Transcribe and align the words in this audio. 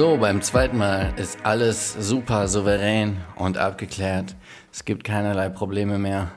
So, 0.00 0.16
beim 0.16 0.40
zweiten 0.40 0.78
Mal 0.78 1.12
ist 1.18 1.44
alles 1.44 1.92
super 1.92 2.48
souverän 2.48 3.18
und 3.36 3.58
abgeklärt. 3.58 4.34
Es 4.72 4.86
gibt 4.86 5.04
keinerlei 5.04 5.50
Probleme 5.50 5.98
mehr. 5.98 6.30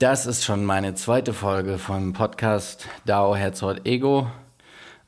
Das 0.00 0.26
ist 0.26 0.44
schon 0.44 0.64
meine 0.64 0.94
zweite 0.94 1.32
Folge 1.32 1.78
vom 1.78 2.12
Podcast 2.12 2.88
DAO 3.04 3.36
Herzort 3.36 3.86
Ego. 3.86 4.28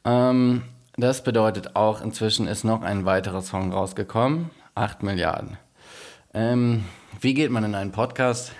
Ähm, 0.05 0.63
das 0.97 1.25
bedeutet 1.25 1.75
auch, 1.75 2.01
inzwischen 2.01 2.47
ist 2.47 2.63
noch 2.63 2.83
ein 2.83 3.05
weiterer 3.07 3.43
Song 3.43 3.73
rausgekommen. 3.73 4.51
8 4.77 5.03
Milliarden. 5.03 5.59
Ähm, 6.35 6.85
wie 7.21 7.35
geht 7.35 7.51
man 7.51 7.65
in 7.65 7.75
einen 7.75 7.91
Podcast? 7.91 8.53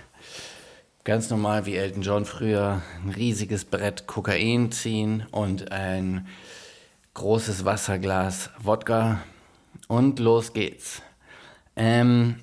Ganz 1.05 1.29
normal 1.29 1.65
wie 1.65 1.77
Elton 1.77 2.01
John 2.01 2.25
früher. 2.25 2.81
Ein 3.01 3.11
riesiges 3.11 3.63
Brett 3.63 4.07
Kokain 4.07 4.73
ziehen 4.73 5.25
und 5.31 5.71
ein 5.71 6.27
großes 7.13 7.65
Wasserglas 7.65 8.49
Wodka. 8.59 9.21
Und 9.87 10.19
los 10.19 10.53
geht's. 10.53 11.01
Ähm, 11.75 12.35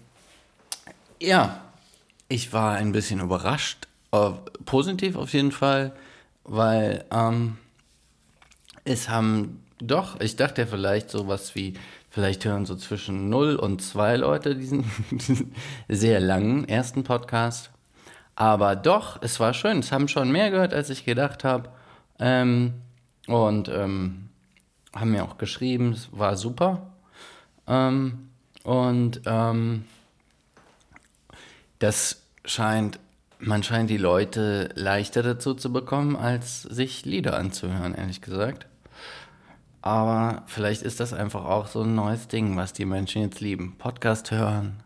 ja, 1.20 1.62
ich 2.28 2.52
war 2.52 2.74
ein 2.76 2.92
bisschen 2.92 3.20
überrascht, 3.20 3.86
äh, 4.12 4.30
positiv 4.64 5.16
auf 5.16 5.32
jeden 5.32 5.52
Fall, 5.52 5.92
weil 6.44 7.04
ähm, 7.10 7.58
es 8.84 9.08
haben 9.08 9.62
doch, 9.78 10.20
ich 10.20 10.36
dachte 10.36 10.62
ja 10.62 10.66
vielleicht 10.66 11.10
sowas 11.10 11.54
wie, 11.54 11.74
vielleicht 12.08 12.44
hören 12.44 12.64
so 12.64 12.76
zwischen 12.76 13.28
0 13.28 13.56
und 13.56 13.82
2 13.82 14.16
Leute 14.16 14.56
diesen, 14.56 14.90
diesen 15.10 15.54
sehr 15.88 16.20
langen 16.20 16.66
ersten 16.68 17.04
Podcast. 17.04 17.70
Aber 18.34 18.76
doch, 18.76 19.20
es 19.22 19.40
war 19.40 19.54
schön. 19.54 19.78
Es 19.78 19.92
haben 19.92 20.08
schon 20.08 20.30
mehr 20.30 20.50
gehört, 20.50 20.74
als 20.74 20.90
ich 20.90 21.04
gedacht 21.04 21.44
habe. 21.44 21.70
Ähm, 22.18 22.74
und 23.26 23.68
ähm, 23.68 24.28
haben 24.98 25.12
mir 25.12 25.24
auch 25.24 25.38
geschrieben, 25.38 25.92
es 25.92 26.08
war 26.12 26.36
super. 26.36 26.90
Ähm, 27.66 28.30
und 28.64 29.22
ähm, 29.26 29.84
das 31.78 32.22
scheint, 32.44 32.98
man 33.38 33.62
scheint 33.62 33.90
die 33.90 33.96
Leute 33.96 34.70
leichter 34.74 35.22
dazu 35.22 35.54
zu 35.54 35.72
bekommen, 35.72 36.16
als 36.16 36.62
sich 36.62 37.04
Lieder 37.04 37.38
anzuhören, 37.38 37.94
ehrlich 37.94 38.20
gesagt. 38.20 38.66
Aber 39.82 40.42
vielleicht 40.46 40.82
ist 40.82 40.98
das 40.98 41.12
einfach 41.12 41.44
auch 41.44 41.68
so 41.68 41.82
ein 41.82 41.94
neues 41.94 42.26
Ding, 42.26 42.56
was 42.56 42.72
die 42.72 42.84
Menschen 42.84 43.22
jetzt 43.22 43.40
lieben. 43.40 43.76
Podcast 43.78 44.32
hören, 44.32 44.82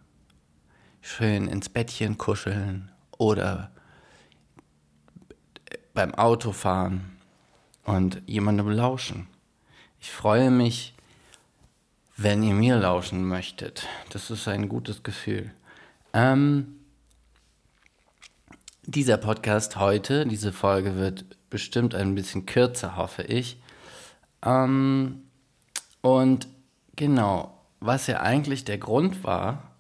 schön 1.01 1.47
ins 1.49 1.71
Bettchen 1.71 2.19
kuscheln 2.19 2.91
oder 3.17 3.71
beim 5.95 6.15
Autofahren 6.15 7.17
und 7.85 8.23
jemandem 8.27 8.69
lauschen. 8.69 9.27
Ich 10.03 10.11
freue 10.11 10.51
mich, 10.51 10.95
wenn 12.17 12.43
ihr 12.43 12.55
mir 12.55 12.77
lauschen 12.77 13.23
möchtet. 13.23 13.87
Das 14.09 14.31
ist 14.31 14.49
ein 14.49 14.71
gutes 14.71 15.03
Gefühl. 15.03 15.51
Ähm, 16.15 16.77
dieser 18.87 19.19
Podcast 19.19 19.77
heute, 19.77 20.25
diese 20.27 20.55
Folge 20.55 20.97
wird 20.97 21.27
bestimmt 21.51 21.95
ein 21.95 22.15
bisschen 22.15 22.47
kürzer, 22.47 22.97
hoffe 22.97 23.25
ich. 23.25 23.61
Ähm, 24.43 25.23
und 26.01 26.49
genau, 26.97 27.61
was 27.81 28.07
ja 28.07 28.21
eigentlich 28.21 28.65
der 28.65 28.79
Grund 28.79 29.23
war 29.23 29.71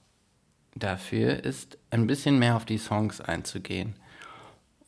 dafür, 0.74 1.44
ist 1.44 1.78
ein 1.88 2.06
bisschen 2.06 2.38
mehr 2.38 2.56
auf 2.56 2.66
die 2.66 2.78
Songs 2.78 3.22
einzugehen. 3.22 3.94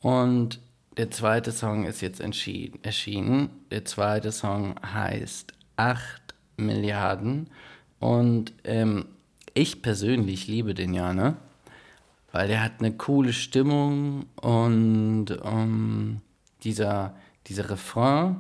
Und 0.03 0.61
der 0.97 1.11
zweite 1.11 1.53
Song 1.53 1.85
ist 1.85 2.01
jetzt 2.01 2.21
erschienen. 2.21 3.51
Der 3.71 3.85
zweite 3.85 4.33
Song 4.33 4.75
heißt 4.85 5.53
8 5.77 6.35
Milliarden. 6.57 7.48
Und 7.98 8.53
ähm, 8.64 9.07
ich 9.55 9.83
persönlich 9.83 10.48
liebe 10.48 10.75
den 10.75 10.92
ja, 10.95 11.13
ne? 11.13 11.36
weil 12.33 12.48
der 12.48 12.64
hat 12.64 12.80
eine 12.80 12.92
coole 12.92 13.33
Stimmung 13.33 14.25
und 14.41 15.27
ähm, 15.45 16.23
dieser, 16.64 17.14
dieser 17.47 17.69
Refrain, 17.70 18.36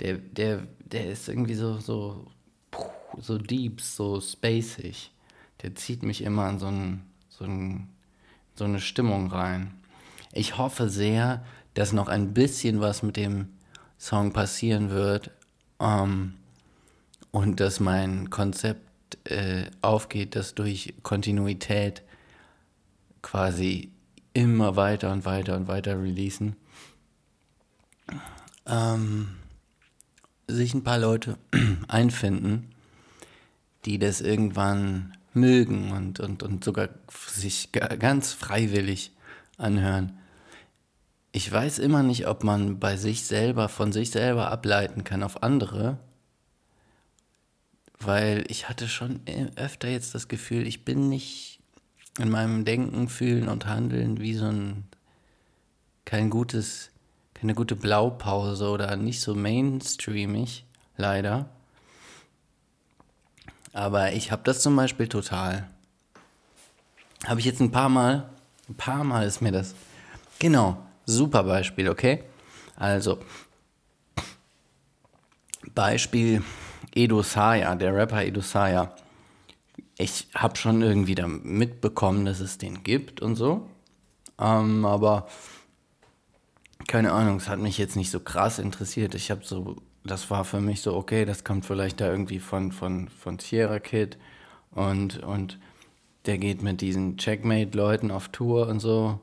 der, 0.00 0.18
der, 0.18 0.66
der 0.80 1.10
ist 1.10 1.28
irgendwie 1.28 1.54
so, 1.54 1.78
so, 1.78 2.26
so 3.18 3.38
deep, 3.38 3.80
so 3.80 4.20
spacig. 4.20 5.10
Der 5.62 5.74
zieht 5.74 6.02
mich 6.02 6.22
immer 6.22 6.48
in 6.50 6.58
so, 6.58 6.66
ein, 6.66 7.02
so, 7.30 7.44
ein, 7.44 7.88
so 8.54 8.64
eine 8.64 8.80
Stimmung 8.80 9.32
rein. 9.32 9.72
Ich 10.32 10.58
hoffe 10.58 10.90
sehr, 10.90 11.44
dass 11.78 11.92
noch 11.92 12.08
ein 12.08 12.34
bisschen 12.34 12.80
was 12.80 13.04
mit 13.04 13.16
dem 13.16 13.50
Song 14.00 14.32
passieren 14.32 14.90
wird 14.90 15.30
ähm, 15.78 16.34
und 17.30 17.60
dass 17.60 17.78
mein 17.78 18.30
Konzept 18.30 18.82
äh, 19.30 19.70
aufgeht, 19.80 20.34
das 20.34 20.56
durch 20.56 20.94
Kontinuität 21.04 22.02
quasi 23.22 23.92
immer 24.34 24.74
weiter 24.74 25.12
und 25.12 25.24
weiter 25.24 25.54
und 25.54 25.68
weiter 25.68 26.02
releasen, 26.02 26.56
ähm, 28.66 29.36
sich 30.48 30.74
ein 30.74 30.82
paar 30.82 30.98
Leute 30.98 31.38
einfinden, 31.86 32.72
die 33.84 34.00
das 34.00 34.20
irgendwann 34.20 35.16
mögen 35.32 35.92
und, 35.92 36.18
und, 36.18 36.42
und 36.42 36.64
sogar 36.64 36.88
sich 37.28 37.70
ganz 37.70 38.32
freiwillig 38.32 39.12
anhören. 39.58 40.18
Ich 41.38 41.52
weiß 41.52 41.78
immer 41.78 42.02
nicht, 42.02 42.26
ob 42.26 42.42
man 42.42 42.80
bei 42.80 42.96
sich 42.96 43.22
selber, 43.22 43.68
von 43.68 43.92
sich 43.92 44.10
selber 44.10 44.50
ableiten 44.50 45.04
kann 45.04 45.22
auf 45.22 45.44
andere, 45.44 45.96
weil 48.00 48.44
ich 48.48 48.68
hatte 48.68 48.88
schon 48.88 49.20
öfter 49.54 49.86
jetzt 49.86 50.16
das 50.16 50.26
Gefühl, 50.26 50.66
ich 50.66 50.84
bin 50.84 51.08
nicht 51.08 51.60
in 52.18 52.28
meinem 52.28 52.64
Denken, 52.64 53.08
Fühlen 53.08 53.48
und 53.48 53.66
Handeln 53.66 54.18
wie 54.18 54.34
so 54.34 54.46
ein 54.46 54.88
kein 56.04 56.28
gutes, 56.28 56.90
keine 57.34 57.54
gute 57.54 57.76
Blaupause 57.76 58.68
oder 58.68 58.96
nicht 58.96 59.20
so 59.20 59.36
mainstreamig, 59.36 60.64
leider. 60.96 61.48
Aber 63.72 64.12
ich 64.12 64.32
habe 64.32 64.42
das 64.42 64.60
zum 64.60 64.74
Beispiel 64.74 65.06
total. 65.06 65.70
Habe 67.26 67.38
ich 67.38 67.46
jetzt 67.46 67.60
ein 67.60 67.70
paar 67.70 67.90
Mal, 67.90 68.28
ein 68.68 68.74
paar 68.74 69.04
Mal 69.04 69.24
ist 69.24 69.40
mir 69.40 69.52
das. 69.52 69.76
Genau, 70.40 70.84
super 71.08 71.42
Beispiel, 71.42 71.88
okay? 71.88 72.24
Also, 72.76 73.18
Beispiel 75.74 76.42
Edo 76.94 77.22
Saya, 77.22 77.74
der 77.74 77.94
Rapper 77.94 78.24
Edo 78.24 78.40
Saya 78.40 78.94
ich 79.98 80.28
habe 80.34 80.56
schon 80.56 80.80
irgendwie 80.80 81.16
da 81.16 81.26
mitbekommen, 81.26 82.24
dass 82.24 82.40
es 82.40 82.56
den 82.56 82.84
gibt 82.84 83.20
und 83.20 83.34
so. 83.34 83.68
Ähm, 84.40 84.84
aber 84.84 85.26
keine 86.86 87.12
Ahnung, 87.12 87.36
es 87.36 87.48
hat 87.48 87.58
mich 87.58 87.76
jetzt 87.78 87.96
nicht 87.96 88.10
so 88.10 88.20
krass 88.20 88.60
interessiert. 88.60 89.14
Ich 89.16 89.30
habe 89.30 89.44
so, 89.44 89.76
das 90.04 90.30
war 90.30 90.44
für 90.44 90.60
mich 90.60 90.80
so, 90.80 90.94
okay, 90.94 91.24
das 91.24 91.42
kommt 91.44 91.66
vielleicht 91.66 92.00
da 92.00 92.08
irgendwie 92.08 92.38
von, 92.38 92.70
von, 92.70 93.08
von 93.08 93.38
Sierra 93.40 93.80
Kid 93.80 94.16
und, 94.70 95.18
und 95.18 95.58
der 96.26 96.38
geht 96.38 96.62
mit 96.62 96.80
diesen 96.80 97.16
Checkmate-Leuten 97.16 98.12
auf 98.12 98.28
Tour 98.28 98.68
und 98.68 98.78
so. 98.78 99.20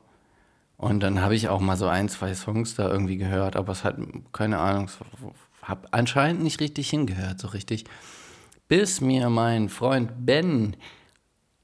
Und 0.76 1.00
dann 1.00 1.20
habe 1.22 1.34
ich 1.34 1.48
auch 1.48 1.60
mal 1.60 1.76
so 1.76 1.86
ein, 1.86 2.08
zwei 2.08 2.34
Songs 2.34 2.74
da 2.74 2.88
irgendwie 2.88 3.16
gehört, 3.16 3.56
aber 3.56 3.72
es 3.72 3.82
hat, 3.82 3.96
keine 4.32 4.58
Ahnung, 4.58 4.90
habe 5.62 5.88
anscheinend 5.92 6.42
nicht 6.42 6.60
richtig 6.60 6.90
hingehört, 6.90 7.40
so 7.40 7.48
richtig 7.48 7.86
bis 8.68 9.00
mir 9.00 9.30
mein 9.30 9.68
Freund 9.68 10.26
Ben, 10.26 10.76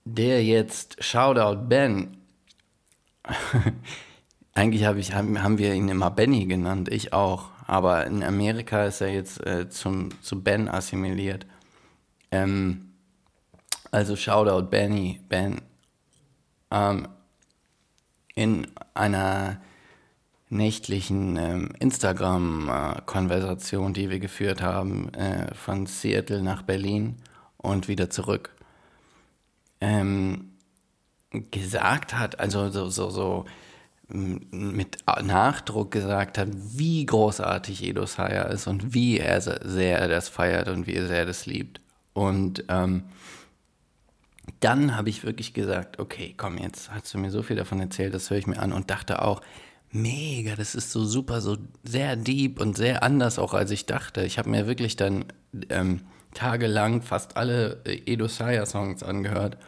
der 0.05 0.45
jetzt 0.45 1.03
Shoutout 1.03 1.69
Ben, 1.69 2.17
eigentlich 4.55 4.85
hab 4.85 4.97
ich, 4.97 5.15
haben 5.15 5.59
wir 5.59 5.75
ihn 5.75 5.89
immer 5.89 6.11
Benny 6.11 6.47
genannt, 6.47 6.89
ich 6.91 7.13
auch, 7.13 7.51
aber 7.67 8.07
in 8.07 8.23
Amerika 8.23 8.85
ist 8.85 9.01
er 9.01 9.09
jetzt 9.09 9.45
äh, 9.47 9.69
zum, 9.69 10.11
zu 10.23 10.43
Ben 10.43 10.69
assimiliert. 10.69 11.47
Ähm, 12.31 12.93
also 13.91 14.17
Shoutout 14.17 14.69
Benny, 14.69 15.21
Ben. 15.29 15.61
Ähm, 16.71 17.09
in 18.35 18.67
einer 18.95 19.61
nächtlichen 20.49 21.37
ähm, 21.37 21.69
Instagram-Konversation, 21.79 23.93
die 23.95 24.11
wir 24.11 24.19
geführt 24.19 24.61
haben, 24.61 25.15
äh, 25.15 25.55
von 25.55 25.87
Seattle 25.87 26.43
nach 26.43 26.63
Berlin 26.63 27.15
und 27.57 27.87
wieder 27.89 28.11
zurück, 28.11 28.51
ähm, 29.81 30.51
gesagt 31.51 32.13
hat, 32.15 32.39
also 32.39 32.69
so, 32.69 32.91
so, 32.91 33.09
so 33.11 33.47
mit 34.13 34.99
Nachdruck 35.23 35.91
gesagt 35.91 36.37
hat, 36.37 36.49
wie 36.53 37.07
großartig 37.07 37.83
Edo 37.83 38.05
Saya 38.05 38.43
ist 38.43 38.67
und 38.67 38.93
wie 38.93 39.19
er 39.19 39.41
sehr 39.41 40.07
das 40.07 40.29
feiert 40.29 40.69
und 40.69 40.87
wie 40.87 40.97
sehr 40.97 41.21
er 41.21 41.27
das 41.27 41.47
liebt. 41.47 41.81
Und 42.13 42.65
ähm, 42.69 43.05
dann 44.61 44.97
habe 44.97 45.09
ich 45.09 45.25
wirklich 45.25 45.55
gesagt, 45.55 45.99
okay, 45.99 46.35
komm, 46.37 46.59
jetzt 46.59 46.91
hast 46.91 47.13
du 47.15 47.19
mir 47.19 47.31
so 47.31 47.43
viel 47.43 47.57
davon 47.57 47.81
erzählt, 47.81 48.15
das 48.15 48.31
höre 48.31 48.39
ich 48.39 48.47
mir 48.47 48.59
an 48.59 48.73
und 48.73 48.91
dachte 48.91 49.23
auch, 49.23 49.41
Mega, 49.95 50.57
das 50.57 50.75
ist 50.75 50.91
so 50.91 51.05
super, 51.05 51.43
so 51.43 51.59
sehr 51.85 52.17
deep 52.17 52.59
und 52.59 52.79
sehr 52.79 53.03
anders 53.03 53.39
auch 53.39 53.53
als 53.53 53.71
ich 53.71 53.85
dachte. 53.85 54.25
Ich 54.25 54.39
habe 54.39 54.49
mir 54.49 54.67
wirklich 54.67 54.97
dann 54.97 55.27
ähm, 55.69 56.01
tagelang 56.33 57.03
fast 57.03 57.37
alle 57.37 57.83
äh, 57.85 58.01
Edo 58.07 58.27
Saya 58.27 58.65
Songs 58.65 59.03
angehört, 59.03 59.59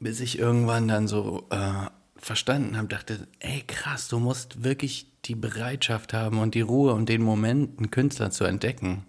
bis 0.00 0.20
ich 0.20 0.38
irgendwann 0.38 0.88
dann 0.88 1.06
so 1.06 1.46
äh, 1.50 1.90
verstanden 2.16 2.78
habe, 2.78 2.88
dachte, 2.88 3.28
ey 3.40 3.62
krass, 3.66 4.08
du 4.08 4.18
musst 4.18 4.64
wirklich 4.64 5.06
die 5.26 5.34
Bereitschaft 5.34 6.14
haben 6.14 6.38
und 6.38 6.54
die 6.54 6.62
Ruhe 6.62 6.94
und 6.94 7.10
den 7.10 7.22
Moment, 7.22 7.78
einen 7.78 7.90
Künstler 7.90 8.30
zu 8.30 8.44
entdecken. 8.44 9.04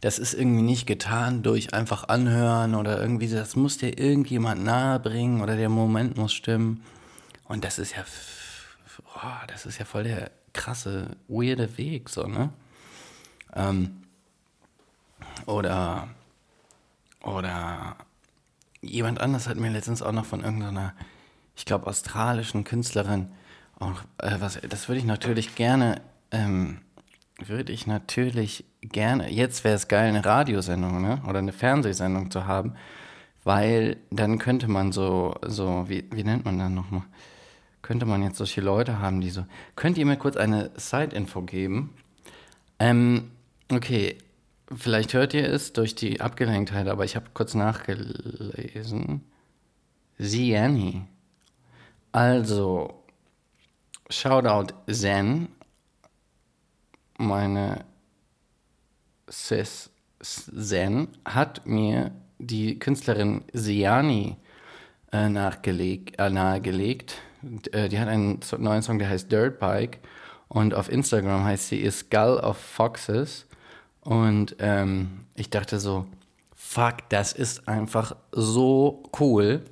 Das 0.00 0.18
ist 0.18 0.34
irgendwie 0.34 0.62
nicht 0.62 0.86
getan 0.86 1.42
durch 1.42 1.72
einfach 1.72 2.08
anhören 2.08 2.74
oder 2.74 3.00
irgendwie, 3.00 3.28
das 3.28 3.56
muss 3.56 3.78
dir 3.78 3.98
irgendjemand 3.98 4.62
nahe 4.62 5.00
bringen 5.00 5.40
oder 5.40 5.56
der 5.56 5.68
Moment 5.68 6.16
muss 6.16 6.32
stimmen. 6.32 6.82
Und 7.44 7.64
das 7.64 7.78
ist 7.78 7.96
ja, 7.96 8.04
oh, 9.14 9.46
das 9.48 9.66
ist 9.66 9.78
ja 9.78 9.84
voll 9.84 10.04
der 10.04 10.30
krasse, 10.52 11.16
weirde 11.28 11.78
Weg, 11.78 12.08
so, 12.08 12.26
ne? 12.26 12.50
Ähm, 13.54 14.02
oder, 15.46 16.08
oder 17.22 17.96
jemand 18.80 19.20
anders 19.20 19.48
hat 19.48 19.56
mir 19.56 19.70
letztens 19.70 20.02
auch 20.02 20.12
noch 20.12 20.24
von 20.24 20.42
irgendeiner, 20.42 20.94
ich 21.56 21.64
glaube, 21.64 21.86
australischen 21.86 22.64
Künstlerin, 22.64 23.30
auch, 23.78 24.02
äh, 24.18 24.36
was, 24.40 24.58
das 24.68 24.88
würde 24.88 24.98
ich 24.98 25.04
natürlich 25.04 25.54
gerne, 25.54 26.00
ähm, 26.30 26.80
würde 27.44 27.72
ich 27.72 27.86
natürlich 27.86 28.64
gerne, 28.80 29.30
jetzt 29.30 29.64
wäre 29.64 29.74
es 29.74 29.88
geil, 29.88 30.08
eine 30.08 30.24
Radiosendung, 30.24 31.02
ne? 31.02 31.22
Oder 31.28 31.38
eine 31.38 31.52
Fernsehsendung 31.52 32.30
zu 32.30 32.46
haben, 32.46 32.74
weil 33.44 33.98
dann 34.10 34.38
könnte 34.38 34.68
man 34.68 34.92
so, 34.92 35.34
so, 35.46 35.84
wie, 35.88 36.04
wie 36.12 36.24
nennt 36.24 36.44
man 36.44 36.58
das 36.58 36.70
nochmal? 36.70 37.04
Könnte 37.82 38.06
man 38.06 38.22
jetzt 38.22 38.38
solche 38.38 38.60
Leute 38.60 38.98
haben, 38.98 39.20
die 39.20 39.30
so, 39.30 39.44
könnt 39.76 39.98
ihr 39.98 40.06
mir 40.06 40.16
kurz 40.16 40.36
eine 40.36 40.70
Side-Info 40.76 41.42
geben? 41.42 41.94
Ähm, 42.78 43.30
okay, 43.70 44.18
vielleicht 44.74 45.14
hört 45.14 45.34
ihr 45.34 45.48
es 45.48 45.72
durch 45.72 45.94
die 45.94 46.20
Abgelenktheit, 46.20 46.88
aber 46.88 47.04
ich 47.04 47.16
habe 47.16 47.26
kurz 47.32 47.54
nachgelesen. 47.54 49.22
Ziani. 50.18 51.02
Also, 52.12 53.04
Shoutout 54.08 54.74
Zen, 54.90 55.48
meine 57.18 57.84
Sis 59.28 59.90
Zen, 60.20 61.08
hat 61.24 61.66
mir 61.66 62.12
die 62.38 62.78
Künstlerin 62.78 63.44
Ziani 63.54 64.36
äh, 65.12 65.28
äh, 66.18 66.30
nahegelegt. 66.30 67.14
Äh, 67.72 67.88
die 67.88 67.98
hat 67.98 68.08
einen 68.08 68.40
neuen 68.58 68.82
Song, 68.82 68.98
der 68.98 69.08
heißt 69.08 69.30
Dirt 69.30 69.58
Bike. 69.58 70.00
Und 70.48 70.74
auf 70.74 70.90
Instagram 70.90 71.44
heißt 71.44 71.68
sie 71.68 71.90
Skull 71.90 72.38
of 72.38 72.56
Foxes. 72.56 73.46
Und 74.00 74.56
ähm, 74.58 75.26
ich 75.34 75.50
dachte 75.50 75.80
so, 75.80 76.06
fuck, 76.54 77.08
das 77.08 77.32
ist 77.32 77.68
einfach 77.68 78.16
so 78.32 79.02
cool. 79.18 79.64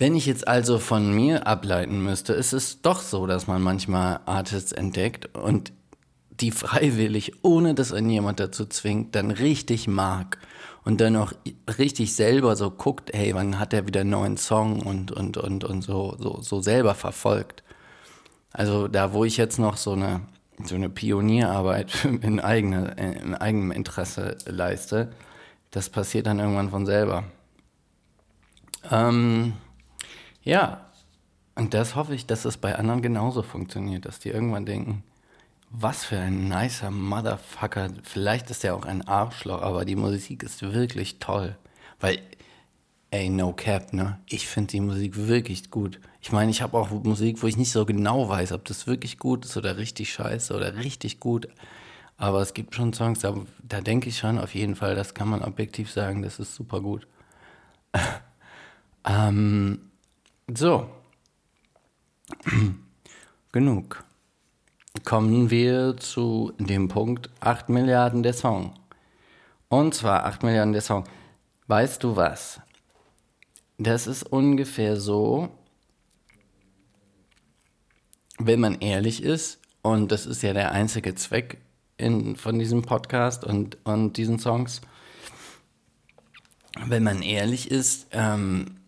Wenn 0.00 0.16
ich 0.16 0.24
jetzt 0.24 0.48
also 0.48 0.78
von 0.78 1.14
mir 1.14 1.46
ableiten 1.46 2.02
müsste, 2.02 2.32
ist 2.32 2.54
es 2.54 2.80
doch 2.80 3.02
so, 3.02 3.26
dass 3.26 3.46
man 3.46 3.60
manchmal 3.60 4.20
Artists 4.24 4.72
entdeckt 4.72 5.36
und 5.36 5.74
die 6.30 6.52
freiwillig, 6.52 7.44
ohne 7.44 7.74
dass 7.74 7.92
einen 7.92 8.08
jemand 8.08 8.40
dazu 8.40 8.64
zwingt, 8.64 9.14
dann 9.14 9.30
richtig 9.30 9.88
mag 9.88 10.38
und 10.86 11.02
dann 11.02 11.16
auch 11.16 11.34
richtig 11.76 12.14
selber 12.14 12.56
so 12.56 12.70
guckt, 12.70 13.10
hey, 13.12 13.34
wann 13.34 13.58
hat 13.58 13.74
er 13.74 13.86
wieder 13.86 14.00
einen 14.00 14.08
neuen 14.08 14.36
Song 14.38 14.80
und, 14.80 15.12
und, 15.12 15.36
und, 15.36 15.64
und 15.64 15.82
so, 15.82 16.16
so, 16.18 16.40
so 16.40 16.62
selber 16.62 16.94
verfolgt. 16.94 17.62
Also 18.54 18.88
da, 18.88 19.12
wo 19.12 19.26
ich 19.26 19.36
jetzt 19.36 19.58
noch 19.58 19.76
so 19.76 19.92
eine, 19.92 20.22
so 20.64 20.76
eine 20.76 20.88
Pionierarbeit 20.88 22.06
in, 22.22 22.40
eigene, 22.40 22.92
in 23.22 23.34
eigenem 23.34 23.70
Interesse 23.70 24.38
leiste, 24.46 25.10
das 25.70 25.90
passiert 25.90 26.26
dann 26.26 26.38
irgendwann 26.38 26.70
von 26.70 26.86
selber. 26.86 27.24
Ähm, 28.90 29.52
ja, 30.42 30.86
und 31.54 31.74
das 31.74 31.94
hoffe 31.94 32.14
ich, 32.14 32.26
dass 32.26 32.44
es 32.44 32.56
bei 32.56 32.76
anderen 32.76 33.02
genauso 33.02 33.42
funktioniert, 33.42 34.06
dass 34.06 34.18
die 34.18 34.30
irgendwann 34.30 34.64
denken, 34.64 35.04
was 35.70 36.04
für 36.04 36.18
ein 36.18 36.48
nicer 36.48 36.90
Motherfucker. 36.90 37.90
Vielleicht 38.02 38.50
ist 38.50 38.64
er 38.64 38.74
auch 38.74 38.84
ein 38.84 39.06
Arschloch, 39.06 39.62
aber 39.62 39.84
die 39.84 39.96
Musik 39.96 40.42
ist 40.42 40.62
wirklich 40.62 41.18
toll. 41.18 41.56
Weil, 42.00 42.18
ey, 43.10 43.28
no 43.28 43.52
cap, 43.52 43.92
ne? 43.92 44.18
Ich 44.26 44.48
finde 44.48 44.72
die 44.72 44.80
Musik 44.80 45.16
wirklich 45.16 45.70
gut. 45.70 46.00
Ich 46.20 46.32
meine, 46.32 46.50
ich 46.50 46.60
habe 46.62 46.76
auch 46.76 46.90
Musik, 46.90 47.42
wo 47.42 47.46
ich 47.46 47.56
nicht 47.56 47.72
so 47.72 47.84
genau 47.86 48.28
weiß, 48.28 48.52
ob 48.52 48.64
das 48.64 48.86
wirklich 48.86 49.18
gut 49.18 49.44
ist 49.44 49.56
oder 49.56 49.76
richtig 49.76 50.12
scheiße 50.12 50.54
oder 50.54 50.76
richtig 50.76 51.20
gut. 51.20 51.48
Aber 52.16 52.40
es 52.42 52.52
gibt 52.52 52.74
schon 52.74 52.92
Songs, 52.92 53.20
da, 53.20 53.34
da 53.62 53.80
denke 53.80 54.08
ich 54.08 54.18
schon 54.18 54.38
auf 54.38 54.54
jeden 54.54 54.76
Fall, 54.76 54.94
das 54.94 55.14
kann 55.14 55.28
man 55.28 55.42
objektiv 55.42 55.90
sagen, 55.90 56.22
das 56.22 56.38
ist 56.38 56.54
super 56.54 56.80
gut. 56.80 57.06
ähm, 59.04 59.89
so. 60.58 60.88
Genug. 63.52 64.04
Kommen 65.04 65.50
wir 65.50 65.96
zu 65.96 66.52
dem 66.58 66.88
Punkt 66.88 67.30
8 67.40 67.68
Milliarden 67.68 68.22
der 68.22 68.32
Song. 68.32 68.74
Und 69.68 69.94
zwar 69.94 70.24
8 70.26 70.42
Milliarden 70.42 70.72
der 70.72 70.82
Song. 70.82 71.04
Weißt 71.66 72.02
du 72.02 72.16
was? 72.16 72.60
Das 73.78 74.06
ist 74.06 74.24
ungefähr 74.24 74.96
so, 74.96 75.48
wenn 78.38 78.60
man 78.60 78.80
ehrlich 78.80 79.22
ist, 79.22 79.60
und 79.82 80.12
das 80.12 80.26
ist 80.26 80.42
ja 80.42 80.52
der 80.52 80.72
einzige 80.72 81.14
Zweck 81.14 81.58
in, 81.96 82.36
von 82.36 82.58
diesem 82.58 82.82
Podcast 82.82 83.44
und, 83.44 83.78
und 83.84 84.16
diesen 84.16 84.38
Songs, 84.38 84.80
wenn 86.86 87.04
man 87.04 87.22
ehrlich 87.22 87.70
ist, 87.70 88.08
ähm, 88.12 88.79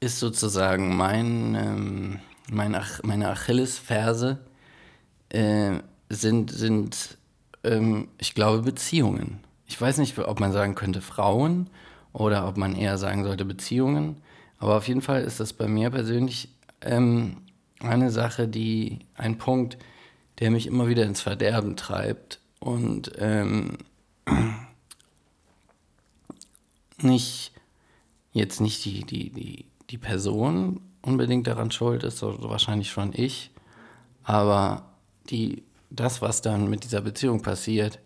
ist 0.00 0.18
sozusagen 0.18 0.96
mein, 0.96 1.54
ähm, 1.54 2.20
mein 2.50 2.74
Ach 2.74 3.02
meine 3.02 3.28
Achillesferse 3.28 4.38
äh, 5.28 5.78
sind, 6.08 6.50
sind 6.50 7.18
ähm, 7.62 8.08
ich 8.18 8.34
glaube, 8.34 8.62
Beziehungen. 8.62 9.40
Ich 9.66 9.80
weiß 9.80 9.98
nicht, 9.98 10.18
ob 10.18 10.40
man 10.40 10.52
sagen 10.52 10.74
könnte 10.74 11.00
Frauen 11.00 11.68
oder 12.12 12.48
ob 12.48 12.56
man 12.56 12.74
eher 12.74 12.98
sagen 12.98 13.24
sollte 13.24 13.44
Beziehungen. 13.44 14.16
Aber 14.58 14.76
auf 14.76 14.88
jeden 14.88 15.02
Fall 15.02 15.22
ist 15.22 15.40
das 15.40 15.52
bei 15.52 15.68
mir 15.68 15.90
persönlich 15.90 16.48
ähm, 16.80 17.36
eine 17.80 18.10
Sache, 18.10 18.48
die, 18.48 19.00
ein 19.14 19.38
Punkt, 19.38 19.78
der 20.38 20.50
mich 20.50 20.66
immer 20.66 20.88
wieder 20.88 21.04
ins 21.04 21.20
Verderben 21.20 21.76
treibt 21.76 22.40
und 22.58 23.12
ähm, 23.18 23.78
nicht, 26.98 27.52
jetzt 28.32 28.60
nicht 28.60 28.84
die, 28.84 29.04
die, 29.04 29.30
die, 29.30 29.66
die 29.90 29.98
Person 29.98 30.80
unbedingt 31.02 31.46
daran 31.46 31.70
schuld 31.70 32.04
ist, 32.04 32.18
so 32.18 32.36
wahrscheinlich 32.48 32.90
schon 32.90 33.12
ich, 33.14 33.50
aber 34.22 34.84
die, 35.28 35.64
das, 35.90 36.22
was 36.22 36.42
dann 36.42 36.68
mit 36.68 36.84
dieser 36.84 37.00
Beziehung 37.00 37.42
passiert, 37.42 37.98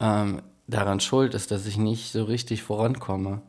ähm, 0.00 0.42
daran 0.66 1.00
schuld 1.00 1.34
ist, 1.34 1.50
dass 1.50 1.66
ich 1.66 1.78
nicht 1.78 2.12
so 2.12 2.24
richtig 2.24 2.62
vorankomme. 2.62 3.42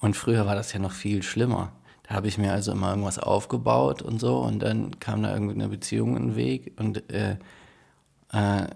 Und 0.00 0.16
früher 0.16 0.46
war 0.46 0.54
das 0.54 0.72
ja 0.72 0.78
noch 0.78 0.92
viel 0.92 1.22
schlimmer. 1.22 1.72
Da 2.04 2.14
habe 2.14 2.28
ich 2.28 2.38
mir 2.38 2.52
also 2.52 2.72
immer 2.72 2.90
irgendwas 2.90 3.18
aufgebaut 3.18 4.02
und 4.02 4.18
so 4.18 4.38
und 4.38 4.60
dann 4.60 4.98
kam 4.98 5.22
da 5.22 5.32
irgendeine 5.32 5.68
Beziehung 5.68 6.16
in 6.16 6.28
den 6.28 6.36
Weg 6.36 6.72
und 6.78 7.10
äh, 7.12 7.36
äh, 8.32 8.66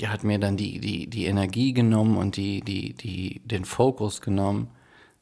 die 0.00 0.08
hat 0.08 0.24
mir 0.24 0.38
dann 0.38 0.56
die, 0.56 0.80
die, 0.80 1.06
die 1.08 1.26
Energie 1.26 1.72
genommen 1.72 2.16
und 2.16 2.36
die, 2.36 2.60
die, 2.60 2.92
die, 2.92 3.40
den 3.44 3.64
Fokus 3.64 4.20
genommen 4.20 4.68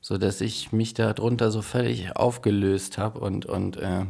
so 0.04 0.18
dass 0.18 0.42
ich 0.42 0.70
mich 0.70 0.92
darunter 0.92 1.50
so 1.50 1.62
völlig 1.62 2.14
aufgelöst 2.14 2.98
habe 2.98 3.20
und, 3.20 3.46
und 3.46 3.78
äh, 3.78 4.04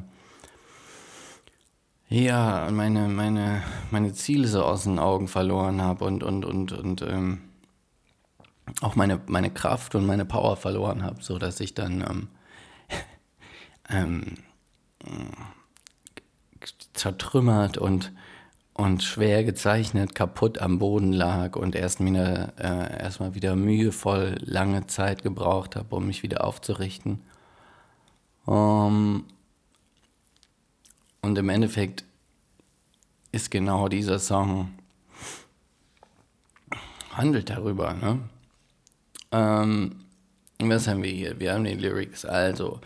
ja, 2.08 2.68
meine, 2.72 3.06
meine, 3.06 3.62
meine 3.92 4.12
Ziele 4.12 4.48
so 4.48 4.64
aus 4.64 4.82
den 4.82 4.98
Augen 4.98 5.28
verloren 5.28 5.80
habe 5.80 6.04
und, 6.04 6.24
und, 6.24 6.44
und, 6.44 6.72
und 6.72 7.02
ähm, 7.02 7.42
auch 8.80 8.96
meine, 8.96 9.20
meine 9.26 9.52
Kraft 9.52 9.94
und 9.94 10.04
meine 10.04 10.24
Power 10.24 10.56
verloren 10.56 11.04
habe, 11.04 11.22
so 11.22 11.38
dass 11.38 11.60
ich 11.60 11.74
dann 11.74 12.00
ähm, 12.00 12.28
ähm, 13.88 14.34
zertrümmert 16.92 17.78
und 17.78 18.10
und 18.74 19.04
schwer 19.04 19.44
gezeichnet, 19.44 20.16
kaputt 20.16 20.58
am 20.58 20.80
Boden 20.80 21.12
lag 21.12 21.54
und 21.54 21.76
erst 21.76 22.00
mir 22.00 22.52
äh, 22.58 23.02
erstmal 23.02 23.34
wieder 23.34 23.54
mühevoll 23.54 24.36
lange 24.40 24.86
Zeit 24.88 25.22
gebraucht 25.22 25.76
habe, 25.76 25.94
um 25.94 26.06
mich 26.06 26.24
wieder 26.24 26.44
aufzurichten. 26.44 27.22
Um, 28.46 29.24
und 31.22 31.38
im 31.38 31.48
Endeffekt 31.48 32.04
ist 33.32 33.50
genau 33.50 33.88
dieser 33.88 34.18
Song 34.18 34.74
handelt 37.12 37.50
darüber. 37.50 37.94
Ne? 37.94 38.18
Ähm, 39.30 40.04
was 40.58 40.88
haben 40.88 41.02
wir 41.02 41.10
hier? 41.10 41.38
Wir 41.38 41.54
haben 41.54 41.64
die 41.64 41.74
Lyrics. 41.74 42.24
Also, 42.24 42.80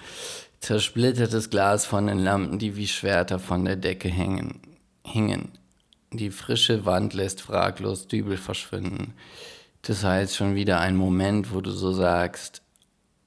zersplittertes 0.61 1.49
Glas 1.49 1.87
von 1.87 2.07
den 2.07 2.19
Lampen, 2.19 2.59
die 2.59 2.77
wie 2.77 2.87
Schwerter 2.87 3.39
von 3.39 3.65
der 3.65 3.77
Decke 3.77 4.09
hängen, 4.09 4.61
hingen 5.03 5.59
die 6.13 6.31
frische 6.31 6.85
Wand 6.85 7.15
lässt 7.15 7.41
fraglos 7.41 8.09
Dübel 8.09 8.37
verschwinden. 8.37 9.15
Das 9.83 10.05
heißt 10.05 10.37
schon 10.37 10.55
wieder 10.55 10.81
ein 10.81 10.97
Moment, 10.97 11.53
wo 11.53 11.61
du 11.61 11.71
so 11.71 11.93
sagst, 11.93 12.63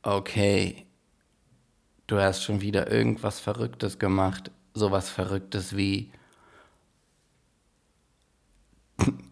okay, 0.04 0.86
du 2.08 2.20
hast 2.20 2.44
schon 2.44 2.62
wieder 2.62 2.92
irgendwas 2.92 3.40
Verrücktes 3.40 4.00
gemacht, 4.00 4.52
sowas 4.74 5.10
Verrücktes 5.10 5.76
wie 5.76 6.12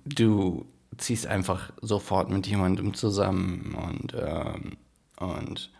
du 0.05 0.65
ziehst 0.97 1.27
einfach 1.27 1.71
sofort 1.81 2.29
mit 2.29 2.47
jemandem 2.47 2.93
zusammen 2.93 3.75
und, 3.75 4.13
ähm, 4.17 4.77
und 5.17 5.71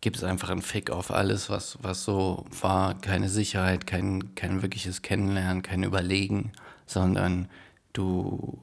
gibst 0.00 0.24
einfach 0.24 0.50
einen 0.50 0.62
Fick 0.62 0.90
auf 0.90 1.10
alles, 1.10 1.50
was, 1.50 1.78
was 1.82 2.04
so 2.04 2.44
war. 2.60 2.98
Keine 3.00 3.28
Sicherheit, 3.28 3.86
kein, 3.86 4.34
kein 4.34 4.62
wirkliches 4.62 5.02
Kennenlernen, 5.02 5.62
kein 5.62 5.82
Überlegen, 5.82 6.52
sondern 6.86 7.48
du, 7.92 8.62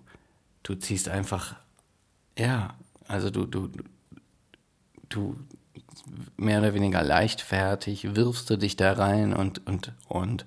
du 0.64 0.76
ziehst 0.76 1.10
einfach, 1.10 1.56
ja, 2.38 2.76
also 3.08 3.30
du, 3.30 3.46
du, 3.46 3.70
du 5.10 5.36
mehr 6.38 6.60
oder 6.60 6.74
weniger 6.74 7.04
leichtfertig 7.04 8.16
wirfst 8.16 8.50
du 8.50 8.58
dich 8.58 8.76
da 8.76 8.94
rein 8.94 9.34
und, 9.34 9.66
und, 9.68 9.94
und 10.08 10.46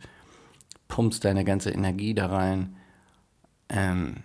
pumpst 0.89 1.25
deine 1.25 1.45
ganze 1.45 1.71
Energie 1.71 2.15
da 2.15 2.27
rein. 2.27 2.77
Ähm, 3.69 4.23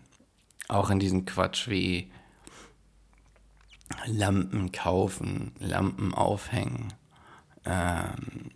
auch 0.67 0.89
in 0.89 0.99
diesen 0.99 1.25
Quatsch 1.25 1.67
wie 1.67 2.11
Lampen 4.05 4.71
kaufen, 4.71 5.53
Lampen 5.59 6.13
aufhängen, 6.13 6.93
ähm, 7.65 8.51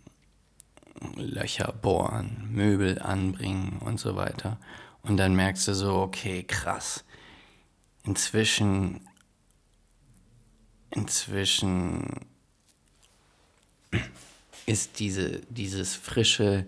Löcher 1.16 1.72
bohren, 1.72 2.48
Möbel 2.50 3.00
anbringen 3.00 3.78
und 3.80 4.00
so 4.00 4.16
weiter. 4.16 4.58
Und 5.02 5.18
dann 5.18 5.36
merkst 5.36 5.68
du 5.68 5.74
so, 5.74 5.94
okay, 5.96 6.42
krass. 6.42 7.04
Inzwischen, 8.02 9.00
inzwischen 10.90 12.26
ist 14.66 14.98
diese, 14.98 15.40
dieses 15.48 15.94
frische, 15.94 16.66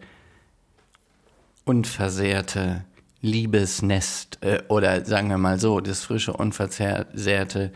unversehrte 1.64 2.84
Liebesnest 3.20 4.38
äh, 4.42 4.62
oder 4.68 5.04
sagen 5.04 5.28
wir 5.28 5.38
mal 5.38 5.58
so, 5.58 5.80
das 5.80 6.04
frische, 6.04 6.32
unversehrte 6.32 7.72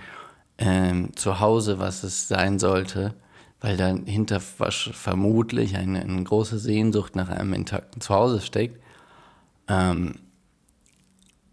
ähm, 0.59 1.14
Zuhause, 1.16 1.78
was 1.78 2.02
es 2.02 2.28
sein 2.28 2.59
sollte, 2.59 3.14
weil 3.61 3.76
dahinter 3.76 4.40
vermutlich 4.40 5.76
eine, 5.76 6.00
eine, 6.00 6.25
große 6.25 6.59
Sehnsucht 6.59 7.16
nach 7.16 7.28
einem 7.28 7.52
intakten 7.54 8.00
Zuhause 8.00 8.40
steckt. 8.40 8.80
Ähm, 9.68 10.16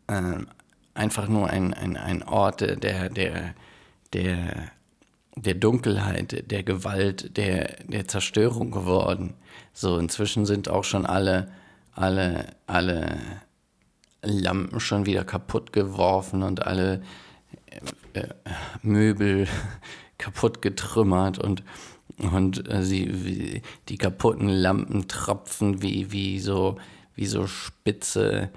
ähm, 0.08 0.48
einfach 0.96 1.28
nur 1.28 1.50
ein, 1.50 1.74
ein, 1.74 1.96
ein 1.98 2.24
Ort 2.24 2.62
der, 2.62 2.76
der, 3.10 3.54
der, 4.14 4.72
der 5.36 5.54
Dunkelheit, 5.54 6.52
der 6.52 6.64
Gewalt, 6.64 7.38
der, 7.38 7.78
der 7.86 8.08
Zerstörung 8.08 8.72
geworden. 8.72 9.36
So, 9.74 9.98
inzwischen 9.98 10.46
sind 10.46 10.68
auch 10.68 10.84
schon 10.84 11.06
alle, 11.06 11.52
alle, 11.94 12.48
alle 12.68 13.18
Lampen 14.22 14.80
schon 14.80 15.06
wieder 15.06 15.24
kaputt 15.24 15.72
geworfen 15.72 16.44
und 16.44 16.66
alle 16.66 17.02
äh, 18.26 18.34
Möbel 18.82 19.48
kaputt 20.18 20.62
getrümmert 20.62 21.40
und, 21.40 21.64
und 22.18 22.70
äh, 22.70 22.84
sie, 22.84 23.62
die 23.88 23.98
kaputten 23.98 24.50
Lampen 24.50 25.08
tropfen 25.08 25.82
wie, 25.82 26.12
wie, 26.12 26.40
so, 26.40 26.78
wie 27.16 27.26
so 27.26 27.48
spitze, 27.48 28.50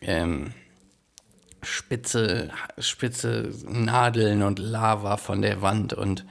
ähm, 0.00 0.52
spitze, 1.62 2.50
spitze 2.78 3.52
Nadeln 3.66 4.42
und 4.42 4.58
Lava 4.58 5.16
von 5.16 5.42
der 5.42 5.62
Wand 5.62 5.92
und, 5.92 6.24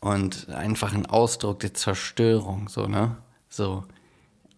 und 0.00 0.48
einfach 0.48 0.94
ein 0.94 1.06
Ausdruck 1.06 1.60
der 1.60 1.74
Zerstörung, 1.74 2.68
so, 2.68 2.86
ne? 2.86 3.16
So, 3.48 3.84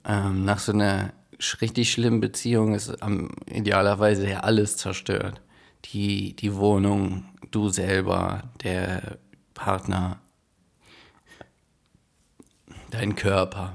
ähm, 0.05 0.45
nach 0.45 0.61
so 0.61 0.73
einer 0.73 1.13
richtig 1.61 1.91
schlimmen 1.91 2.21
Beziehung 2.21 2.75
ist 2.75 3.03
am 3.03 3.31
idealerweise 3.47 4.29
ja 4.29 4.41
alles 4.41 4.77
zerstört 4.77 5.41
die, 5.87 6.35
die 6.35 6.55
Wohnung, 6.55 7.25
du 7.51 7.69
selber, 7.69 8.45
der 8.63 9.19
Partner, 9.55 10.21
dein 12.91 13.15
Körper, 13.15 13.75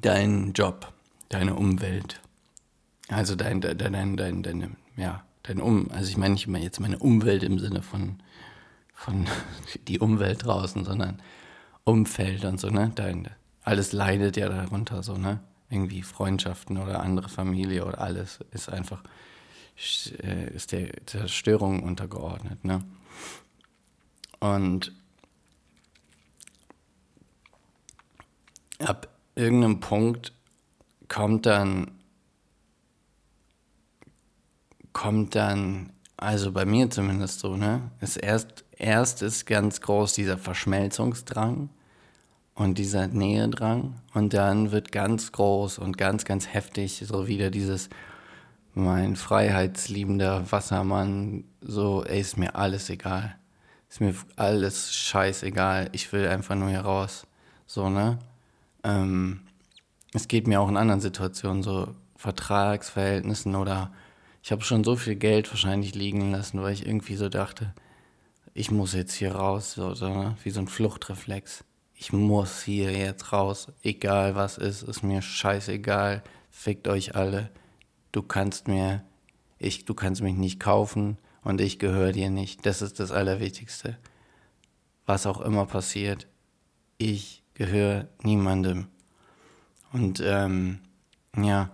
dein 0.00 0.52
Job, 0.52 0.92
deine 1.28 1.54
Umwelt. 1.54 2.20
Also 3.08 3.36
dein, 3.36 3.60
dein, 3.60 3.78
dein, 3.78 4.16
dein, 4.16 4.42
deine, 4.42 4.70
ja, 4.96 5.24
dein 5.42 5.60
Um, 5.60 5.90
also 5.90 6.08
ich 6.08 6.16
meine 6.16 6.34
nicht 6.34 6.46
immer 6.46 6.58
jetzt 6.58 6.80
meine 6.80 6.98
Umwelt 6.98 7.42
im 7.42 7.58
Sinne 7.58 7.82
von, 7.82 8.20
von 8.94 9.26
die 9.88 9.98
Umwelt 9.98 10.44
draußen, 10.44 10.84
sondern 10.84 11.20
Umfeld 11.84 12.44
und 12.44 12.60
so, 12.60 12.68
ne? 12.70 12.92
Dein, 12.94 13.28
alles 13.62 13.92
leidet 13.92 14.36
ja 14.36 14.48
darunter, 14.48 15.02
so, 15.02 15.16
ne? 15.16 15.40
Irgendwie 15.68 16.02
Freundschaften 16.02 16.76
oder 16.78 17.00
andere 17.00 17.28
Familie 17.28 17.84
oder 17.84 18.00
alles 18.00 18.40
ist 18.52 18.68
einfach 18.68 19.02
ist 19.82 20.72
der 20.72 20.90
Zerstörung 21.06 21.82
untergeordnet. 21.82 22.64
Ne? 22.64 22.84
Und 24.38 24.92
ab 28.78 29.08
irgendeinem 29.34 29.80
Punkt 29.80 30.32
kommt 31.08 31.46
dann, 31.46 31.90
kommt 34.92 35.34
dann, 35.34 35.92
also 36.16 36.52
bei 36.52 36.64
mir 36.64 36.90
zumindest 36.90 37.40
so, 37.40 37.56
ne, 37.56 37.90
ist 38.00 38.16
erst, 38.16 38.64
erst 38.76 39.22
ist 39.22 39.46
ganz 39.46 39.80
groß 39.80 40.12
dieser 40.14 40.38
Verschmelzungsdrang 40.38 41.70
und 42.54 42.78
dieser 42.78 43.08
Nähedrang 43.08 44.00
und 44.14 44.34
dann 44.34 44.70
wird 44.70 44.92
ganz 44.92 45.32
groß 45.32 45.78
und 45.78 45.98
ganz, 45.98 46.24
ganz 46.24 46.48
heftig 46.48 47.02
so 47.06 47.26
wieder 47.26 47.50
dieses, 47.50 47.88
mein 48.74 49.16
freiheitsliebender 49.16 50.50
Wassermann, 50.50 51.44
so, 51.60 52.04
ey, 52.04 52.20
ist 52.20 52.38
mir 52.38 52.54
alles 52.56 52.88
egal. 52.90 53.36
Ist 53.88 54.00
mir 54.00 54.14
alles 54.36 54.94
scheißegal. 54.94 55.90
Ich 55.92 56.12
will 56.12 56.26
einfach 56.26 56.54
nur 56.54 56.70
hier 56.70 56.80
raus. 56.80 57.26
So, 57.66 57.90
ne? 57.90 58.18
Ähm, 58.84 59.42
es 60.14 60.28
geht 60.28 60.46
mir 60.46 60.60
auch 60.60 60.68
in 60.68 60.76
anderen 60.76 61.00
Situationen, 61.00 61.62
so 61.62 61.94
Vertragsverhältnissen 62.16 63.54
oder 63.54 63.92
ich 64.42 64.52
habe 64.52 64.62
schon 64.62 64.84
so 64.84 64.96
viel 64.96 65.16
Geld 65.16 65.50
wahrscheinlich 65.50 65.94
liegen 65.94 66.32
lassen, 66.32 66.62
weil 66.62 66.72
ich 66.72 66.86
irgendwie 66.86 67.16
so 67.16 67.28
dachte, 67.28 67.74
ich 68.54 68.70
muss 68.70 68.92
jetzt 68.92 69.14
hier 69.14 69.34
raus, 69.34 69.72
so, 69.74 69.94
so 69.94 70.08
ne? 70.08 70.36
wie 70.42 70.50
so 70.50 70.60
ein 70.60 70.68
Fluchtreflex. 70.68 71.64
Ich 71.94 72.12
muss 72.12 72.62
hier 72.62 72.92
jetzt 72.92 73.32
raus, 73.32 73.68
egal 73.82 74.34
was 74.34 74.58
ist, 74.58 74.82
ist 74.82 75.02
mir 75.02 75.22
scheißegal, 75.22 76.22
fickt 76.50 76.88
euch 76.88 77.14
alle 77.14 77.50
du 78.12 78.22
kannst 78.22 78.68
mir, 78.68 79.02
ich, 79.58 79.84
du 79.84 79.94
kannst 79.94 80.22
mich 80.22 80.34
nicht 80.34 80.60
kaufen 80.60 81.18
und 81.42 81.60
ich 81.60 81.78
gehöre 81.78 82.12
dir 82.12 82.30
nicht. 82.30 82.64
Das 82.66 82.82
ist 82.82 83.00
das 83.00 83.10
Allerwichtigste. 83.10 83.98
Was 85.06 85.26
auch 85.26 85.40
immer 85.40 85.66
passiert, 85.66 86.28
ich 86.98 87.42
gehöre 87.54 88.08
niemandem. 88.22 88.86
Und 89.92 90.22
ähm, 90.24 90.78
ja, 91.36 91.70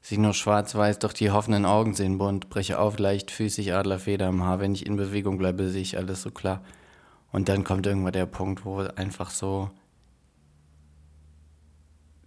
sieh 0.00 0.18
nur 0.18 0.34
schwarz-weiß, 0.34 0.98
doch 0.98 1.12
die 1.12 1.30
hoffenden 1.30 1.64
Augen 1.64 1.94
sehen 1.94 2.18
bunt, 2.18 2.50
breche 2.50 2.78
auf, 2.78 2.98
leichtfüßig, 2.98 3.72
Adlerfeder 3.72 4.28
im 4.28 4.42
Haar. 4.42 4.60
Wenn 4.60 4.74
ich 4.74 4.86
in 4.86 4.96
Bewegung 4.96 5.38
bleibe, 5.38 5.68
sehe 5.68 5.82
ich 5.82 5.96
alles 5.96 6.22
so 6.22 6.30
klar. 6.30 6.62
Und 7.30 7.48
dann 7.48 7.64
kommt 7.64 7.86
irgendwann 7.86 8.12
der 8.12 8.26
Punkt, 8.26 8.64
wo 8.64 8.80
einfach 8.80 9.30
so 9.30 9.70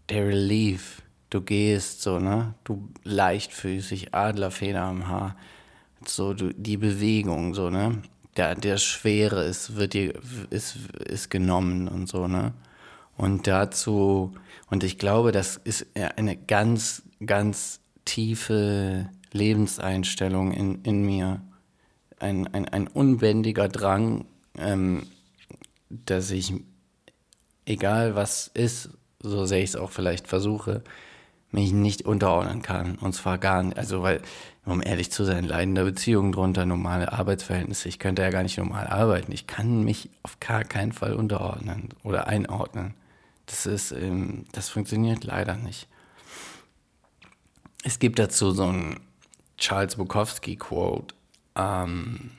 der 0.10 0.28
Relief 0.28 1.02
du 1.36 1.42
gehst, 1.42 2.02
so, 2.02 2.20
ne? 2.20 2.56
Du 2.64 2.90
leichtfüßig, 3.04 4.16
Adlerfeder 4.16 4.84
am 4.84 5.08
Haar, 5.08 5.36
so 6.06 6.34
du, 6.34 6.54
die 6.54 6.78
Bewegung, 6.78 7.54
so, 7.54 7.70
ne? 7.70 8.02
Der, 8.38 8.56
der 8.56 8.78
Schwere 8.78 9.44
ist, 9.44 9.76
wird 9.76 9.94
dir, 9.94 10.14
ist, 10.50 10.78
ist 11.08 11.30
genommen 11.30 11.88
und 11.88 12.08
so, 12.08 12.28
ne? 12.28 12.54
Und 13.18 13.48
dazu, 13.48 14.34
und 14.70 14.84
ich 14.84 14.98
glaube, 14.98 15.32
das 15.32 15.58
ist 15.58 15.86
eine 16.18 16.36
ganz, 16.36 17.04
ganz 17.26 17.80
tiefe 18.04 19.10
Lebenseinstellung 19.32 20.52
in, 20.52 20.82
in 20.84 21.06
mir. 21.06 21.42
Ein, 22.20 22.48
ein, 22.54 22.68
ein 22.70 22.88
unbändiger 22.88 23.68
Drang, 23.68 24.26
ähm, 24.58 25.08
dass 25.90 26.32
ich, 26.32 26.54
egal 27.66 28.16
was 28.16 28.50
ist, 28.54 28.90
so 29.22 29.46
sehr 29.46 29.60
ich 29.60 29.72
es 29.72 29.76
auch 29.76 29.92
vielleicht 29.92 30.28
versuche, 30.28 30.84
mich 31.56 31.72
nicht 31.72 32.04
unterordnen 32.04 32.62
kann. 32.62 32.96
Und 32.96 33.14
zwar 33.14 33.38
gar 33.38 33.64
nicht, 33.64 33.78
also 33.78 34.04
weil, 34.04 34.22
um 34.66 34.82
ehrlich 34.84 35.12
zu 35.12 35.24
sein, 35.24 35.44
leidende 35.44 35.84
Beziehungen 35.84 36.32
drunter, 36.32 36.66
normale 36.66 37.14
Arbeitsverhältnisse. 37.14 37.90
Ich 37.90 37.98
könnte 37.98 38.22
ja 38.22 38.30
gar 38.30 38.44
nicht 38.44 38.58
normal 38.58 38.88
arbeiten. 38.88 39.32
Ich 39.32 39.48
kann 39.48 39.84
mich 39.84 40.10
auf 40.22 40.40
gar 40.40 40.64
keinen 40.64 40.92
Fall 40.92 41.14
unterordnen 41.14 41.90
oder 42.04 42.28
einordnen. 42.28 42.94
Das 43.48 43.66
ist, 43.66 43.92
ähm, 43.92 44.46
das 44.52 44.70
funktioniert 44.70 45.24
leider 45.24 45.56
nicht. 45.56 45.88
es 47.84 48.00
gibt 48.00 48.18
dazu 48.18 48.52
so 48.52 48.66
ein 48.66 49.00
Charles 49.58 49.96
Bukowski-Quote. 49.96 51.14
Ähm, 51.56 52.32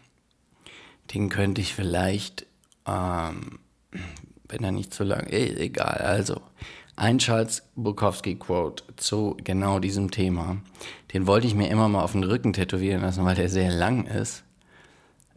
den 1.14 1.28
könnte 1.28 1.60
ich 1.60 1.72
vielleicht, 1.72 2.46
ähm, 2.86 3.60
wenn 4.48 4.64
er 4.64 4.72
nicht 4.72 4.92
zu 4.92 5.04
lang, 5.04 5.26
ist, 5.26 5.58
egal. 5.58 5.98
Also, 5.98 6.42
ein 6.96 7.18
Charles 7.18 7.62
Bukowski-Quote 7.76 8.84
zu 8.96 9.36
genau 9.44 9.78
diesem 9.78 10.10
Thema. 10.10 10.56
Den 11.12 11.26
wollte 11.26 11.46
ich 11.46 11.54
mir 11.54 11.68
immer 11.68 11.88
mal 11.88 12.02
auf 12.02 12.12
den 12.12 12.24
Rücken 12.24 12.54
tätowieren 12.54 13.02
lassen, 13.02 13.24
weil 13.24 13.36
der 13.36 13.50
sehr 13.50 13.70
lang 13.70 14.06
ist. 14.06 14.42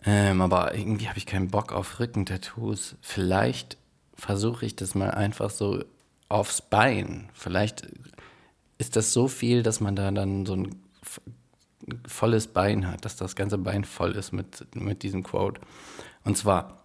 Ähm, 0.05 0.41
aber 0.41 0.75
irgendwie 0.75 1.09
habe 1.09 1.17
ich 1.17 1.25
keinen 1.25 1.49
Bock 1.49 1.73
auf 1.73 1.99
Rückentattoos. 1.99 2.95
Vielleicht 3.01 3.77
versuche 4.15 4.65
ich 4.65 4.75
das 4.75 4.95
mal 4.95 5.11
einfach 5.11 5.49
so 5.49 5.83
aufs 6.29 6.61
Bein. 6.61 7.29
Vielleicht 7.33 7.87
ist 8.77 8.95
das 8.95 9.11
so 9.11 9.27
viel, 9.27 9.61
dass 9.61 9.81
man 9.81 9.95
da 9.95 10.11
dann 10.11 10.45
so 10.45 10.55
ein 10.55 10.75
volles 12.07 12.47
Bein 12.47 12.87
hat, 12.87 13.03
dass 13.03 13.17
das 13.17 13.35
ganze 13.35 13.57
Bein 13.57 13.83
voll 13.83 14.11
ist 14.11 14.31
mit, 14.31 14.73
mit 14.75 15.03
diesem 15.03 15.23
Quote. 15.23 15.59
Und 16.23 16.37
zwar, 16.37 16.78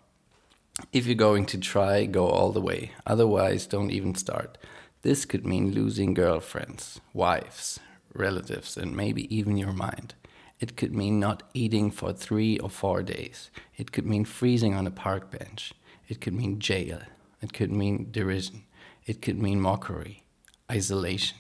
if 0.93 1.07
you're 1.07 1.15
going 1.15 1.47
to 1.47 1.59
try, 1.59 2.05
go 2.05 2.27
all 2.27 2.53
the 2.53 2.61
way. 2.61 2.93
Otherwise, 3.07 3.67
don't 3.67 3.91
even 3.91 4.15
start. 4.15 4.59
This 5.03 5.25
could 5.25 5.47
mean 5.47 5.73
losing 5.73 6.15
girlfriends, 6.15 7.01
wives, 7.13 7.81
relatives, 8.15 8.77
and 8.77 8.97
maybe 8.97 9.35
even 9.35 9.57
your 9.57 9.73
mind. 9.73 10.15
It 10.61 10.77
could 10.77 10.95
mean 10.95 11.21
not 11.21 11.43
eating 11.53 11.91
for 11.91 12.13
three 12.13 12.59
or 12.59 12.71
four 12.71 13.03
days. 13.03 13.51
It 13.77 13.93
could 13.93 14.07
mean 14.07 14.25
freezing 14.25 14.75
on 14.75 14.87
a 14.87 14.91
park 14.91 15.31
bench. 15.31 15.73
It 16.09 16.21
could 16.21 16.35
mean 16.35 16.59
jail. 16.59 17.01
It 17.43 17.53
could 17.53 17.71
mean 17.71 18.09
derision. 18.11 18.65
It 19.07 19.21
could 19.21 19.41
mean 19.41 19.61
mockery, 19.61 20.23
isolation. 20.71 21.37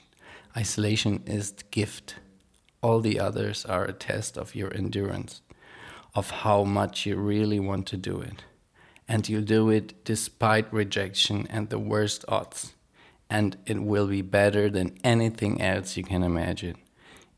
Isolation 0.56 1.22
is 1.26 1.52
the 1.52 1.64
gift 1.70 2.16
all 2.84 3.00
the 3.00 3.18
others 3.18 3.64
are 3.64 3.86
a 3.86 3.94
test 3.94 4.36
of 4.36 4.54
your 4.54 4.70
endurance, 4.74 5.40
of 6.14 6.28
how 6.44 6.64
much 6.64 7.06
you 7.06 7.16
really 7.16 7.58
want 7.58 7.86
to 7.86 7.96
do 7.96 8.20
it. 8.20 8.44
And 9.06 9.28
you'll 9.28 9.42
do 9.42 9.70
it 9.70 10.04
despite 10.04 10.72
rejection 10.72 11.46
and 11.50 11.68
the 11.68 11.78
worst 11.78 12.24
odds. 12.28 12.74
And 13.28 13.56
it 13.66 13.82
will 13.82 14.06
be 14.06 14.22
better 14.22 14.70
than 14.70 14.98
anything 15.04 15.60
else 15.60 15.96
you 15.96 16.04
can 16.04 16.22
imagine. 16.22 16.76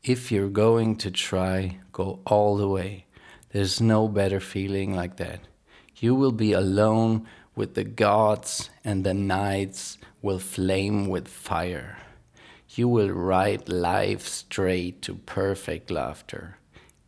If 0.03 0.31
you're 0.31 0.49
going 0.49 0.95
to 0.97 1.11
try, 1.11 1.79
go 1.91 2.19
all 2.25 2.55
the 2.57 2.69
way. 2.69 3.05
There's 3.51 3.81
no 3.81 4.07
better 4.07 4.39
feeling 4.39 4.95
like 4.95 5.17
that. 5.17 5.41
You 5.97 6.13
will 6.15 6.31
be 6.31 6.53
alone 6.53 7.27
with 7.55 7.73
the 7.73 7.83
gods, 7.83 8.69
and 8.85 9.03
the 9.03 9.15
nights 9.15 9.97
will 10.21 10.39
flame 10.39 11.07
with 11.07 11.27
fire. 11.27 11.97
You 12.69 12.87
will 12.87 13.09
ride 13.09 13.67
life 13.67 14.27
straight 14.27 15.01
to 15.01 15.15
perfect 15.15 15.89
laughter. 15.89 16.57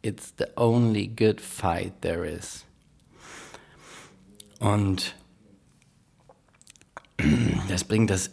It's 0.02 0.32
the 0.32 0.52
only 0.58 1.06
good 1.06 1.40
fight 1.40 2.02
there 2.02 2.26
is. 2.26 2.66
Und 4.60 5.16
das 7.70 7.84
bringt 7.84 8.10
das 8.10 8.32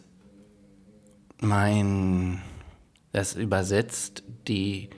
mein 1.41 2.43
das 3.13 3.35
übersetzt 3.35 4.25
die 4.49 4.91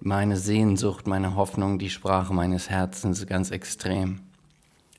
meine 0.00 0.36
Sehnsucht, 0.36 1.06
meine 1.06 1.34
Hoffnung, 1.34 1.78
die 1.78 1.90
Sprache 1.90 2.32
meines 2.32 2.70
Herzens 2.70 3.26
ganz 3.26 3.50
extrem. 3.50 4.20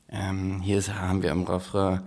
Ähm, 0.10 0.62
hier 0.62 0.78
ist, 0.78 0.94
haben 0.94 1.24
wir 1.24 1.32
im 1.32 1.44
Refrain, 1.44 2.02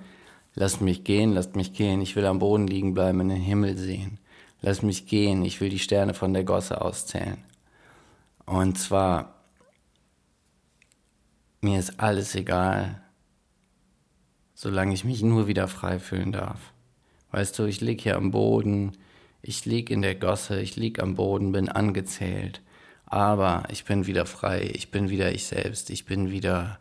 lasst 0.54 0.80
mich 0.80 1.04
gehen, 1.04 1.32
lasst 1.32 1.56
mich 1.56 1.72
gehen, 1.72 2.00
ich 2.00 2.16
will 2.16 2.26
am 2.26 2.38
Boden 2.38 2.66
liegen 2.66 2.94
bleiben, 2.94 3.20
in 3.20 3.28
den 3.30 3.40
Himmel 3.40 3.76
sehen. 3.76 4.18
Lass 4.60 4.82
mich 4.82 5.06
gehen, 5.06 5.44
ich 5.44 5.60
will 5.60 5.70
die 5.70 5.78
Sterne 5.78 6.14
von 6.14 6.32
der 6.32 6.44
Gosse 6.44 6.80
auszählen. 6.80 7.38
Und 8.44 8.78
zwar, 8.78 9.34
mir 11.60 11.78
ist 11.78 11.98
alles 11.98 12.34
egal, 12.34 13.01
solange 14.62 14.94
ich 14.94 15.02
mich 15.02 15.22
nur 15.22 15.48
wieder 15.48 15.66
frei 15.66 15.98
fühlen 15.98 16.30
darf. 16.30 16.72
Weißt 17.32 17.58
du, 17.58 17.64
ich 17.64 17.80
lieg 17.80 18.00
hier 18.00 18.16
am 18.16 18.30
Boden, 18.30 18.92
ich 19.42 19.64
lieg 19.64 19.90
in 19.90 20.02
der 20.02 20.14
Gosse, 20.14 20.60
ich 20.60 20.76
lieg 20.76 21.02
am 21.02 21.16
Boden, 21.16 21.50
bin 21.50 21.68
angezählt, 21.68 22.62
aber 23.04 23.64
ich 23.70 23.84
bin 23.84 24.06
wieder 24.06 24.24
frei, 24.24 24.70
ich 24.72 24.92
bin 24.92 25.10
wieder 25.10 25.32
ich 25.32 25.46
selbst, 25.46 25.90
ich 25.90 26.04
bin 26.04 26.30
wieder, 26.30 26.78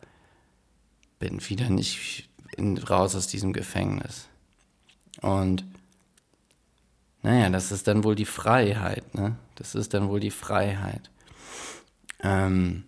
bin 1.17 1.41
wieder 1.49 1.71
nicht 1.71 2.29
in, 2.55 2.77
raus 2.77 3.15
aus 3.15 3.25
diesem 3.25 3.51
Gefängnis. 3.51 4.27
Und 5.21 5.65
naja, 7.23 7.49
das 7.49 7.71
ist 7.71 7.87
dann 7.87 8.03
wohl 8.03 8.13
die 8.13 8.25
Freiheit, 8.25 9.15
ne? 9.15 9.37
Das 9.55 9.73
ist 9.73 9.95
dann 9.95 10.07
wohl 10.07 10.19
die 10.19 10.29
Freiheit. 10.29 11.09
Ähm, 12.21 12.83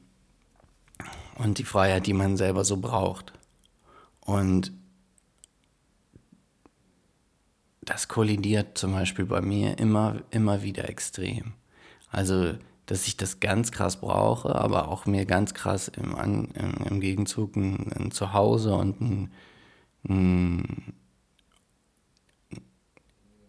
und 1.34 1.58
die 1.58 1.64
Freiheit, 1.64 2.06
die 2.06 2.14
man 2.14 2.38
selber 2.38 2.64
so 2.64 2.78
braucht. 2.78 3.34
Und 4.22 4.72
das 7.86 8.08
kollidiert 8.08 8.78
zum 8.78 8.94
Beispiel 8.94 9.26
bei 9.26 9.42
mir 9.42 9.78
immer, 9.78 10.22
immer 10.32 10.64
wieder 10.64 10.90
extrem. 10.90 11.54
Also, 12.10 12.54
dass 12.86 13.08
ich 13.08 13.18
das 13.18 13.40
ganz 13.40 13.72
krass 13.72 14.00
brauche, 14.00 14.56
aber 14.56 14.90
auch 14.90 15.06
mir 15.06 15.26
ganz 15.26 15.54
krass 15.54 15.88
im, 15.88 16.16
im, 16.18 16.74
im 16.86 17.00
Gegenzug 17.00 17.56
ein, 17.56 17.92
ein 17.94 18.12
Zuhause 18.12 18.76
und 18.76 19.02
ein, 19.02 19.32
ein 20.08 20.94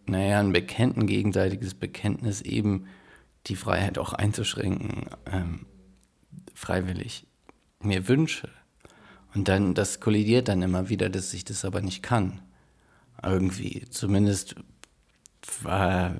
naja, 0.07 0.39
ein 0.39 0.53
Bekenntnis, 0.53 1.07
gegenseitiges 1.07 1.73
Bekenntnis 1.73 2.41
eben 2.41 2.85
die 3.47 3.55
Freiheit 3.55 3.97
auch 3.97 4.13
einzuschränken, 4.13 5.05
ähm, 5.25 5.65
freiwillig 6.53 7.27
mir 7.81 8.07
wünsche. 8.07 8.49
Und 9.33 9.47
dann, 9.47 9.73
das 9.73 9.99
kollidiert 9.99 10.47
dann 10.47 10.61
immer 10.61 10.89
wieder, 10.89 11.09
dass 11.09 11.33
ich 11.33 11.43
das 11.43 11.65
aber 11.65 11.81
nicht 11.81 12.01
kann. 12.01 12.41
Irgendwie. 13.25 13.85
Zumindest 13.89 14.55
war, 15.61 16.15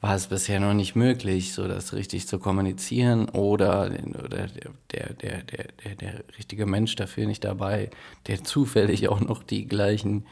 war 0.00 0.14
es 0.14 0.26
bisher 0.26 0.60
noch 0.60 0.74
nicht 0.74 0.96
möglich, 0.96 1.54
so 1.54 1.68
das 1.68 1.92
richtig 1.92 2.26
zu 2.26 2.38
kommunizieren 2.38 3.28
oder, 3.28 3.90
oder 4.24 4.48
der, 4.90 5.14
der, 5.14 5.42
der, 5.42 5.42
der, 5.44 5.94
der 5.96 6.24
richtige 6.36 6.66
Mensch 6.66 6.94
dafür 6.96 7.26
nicht 7.26 7.44
dabei, 7.44 7.90
der 8.26 8.44
zufällig 8.44 9.08
auch 9.08 9.20
noch 9.20 9.42
die 9.42 9.66
gleichen 9.66 10.26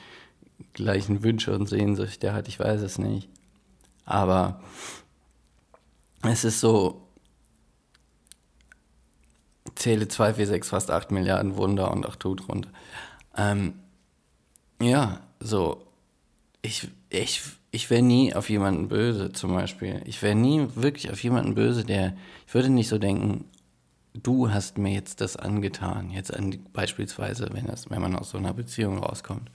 gleichen 0.72 1.22
Wünsche 1.22 1.54
und 1.54 1.68
Sehnsüchte 1.68 2.32
hat, 2.32 2.48
ich 2.48 2.58
weiß 2.58 2.80
es 2.82 2.98
nicht. 2.98 3.28
Aber 4.04 4.60
es 6.22 6.44
ist 6.44 6.60
so, 6.60 7.08
zähle 9.74 10.08
2, 10.08 10.34
4, 10.34 10.46
6, 10.46 10.68
fast 10.68 10.90
8 10.90 11.10
Milliarden 11.10 11.56
Wunder 11.56 11.90
und 11.90 12.06
auch 12.06 12.16
tut 12.16 12.48
runter. 12.48 12.70
Ähm, 13.36 13.74
ja, 14.80 15.20
so, 15.40 15.82
ich, 16.62 16.88
ich, 17.10 17.42
ich 17.70 17.90
wäre 17.90 18.02
nie 18.02 18.34
auf 18.34 18.50
jemanden 18.50 18.88
böse 18.88 19.32
zum 19.32 19.52
Beispiel. 19.54 20.02
Ich 20.04 20.22
wäre 20.22 20.34
nie 20.34 20.66
wirklich 20.74 21.10
auf 21.10 21.22
jemanden 21.22 21.54
böse, 21.54 21.84
der, 21.84 22.16
ich 22.46 22.54
würde 22.54 22.70
nicht 22.70 22.88
so 22.88 22.98
denken, 22.98 23.44
du 24.22 24.50
hast 24.50 24.78
mir 24.78 24.92
jetzt 24.92 25.20
das 25.20 25.36
angetan, 25.36 26.10
jetzt 26.10 26.34
an, 26.34 26.58
beispielsweise, 26.72 27.48
wenn, 27.52 27.66
das, 27.66 27.90
wenn 27.90 28.00
man 28.00 28.16
aus 28.16 28.30
so 28.30 28.38
einer 28.38 28.54
Beziehung 28.54 28.98
rauskommt. 28.98 29.50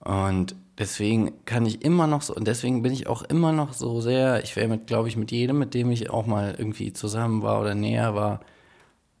Und 0.00 0.54
deswegen 0.78 1.44
kann 1.44 1.66
ich 1.66 1.84
immer 1.84 2.06
noch 2.06 2.22
so, 2.22 2.34
und 2.34 2.46
deswegen 2.46 2.82
bin 2.82 2.92
ich 2.92 3.06
auch 3.06 3.22
immer 3.22 3.52
noch 3.52 3.74
so 3.74 4.00
sehr, 4.00 4.42
ich 4.42 4.56
wäre 4.56 4.68
mit, 4.68 4.86
glaube 4.86 5.08
ich, 5.08 5.16
mit 5.16 5.30
jedem, 5.30 5.58
mit 5.58 5.74
dem 5.74 5.90
ich 5.90 6.10
auch 6.10 6.26
mal 6.26 6.54
irgendwie 6.56 6.92
zusammen 6.92 7.42
war 7.42 7.60
oder 7.60 7.74
näher 7.74 8.14
war, 8.14 8.40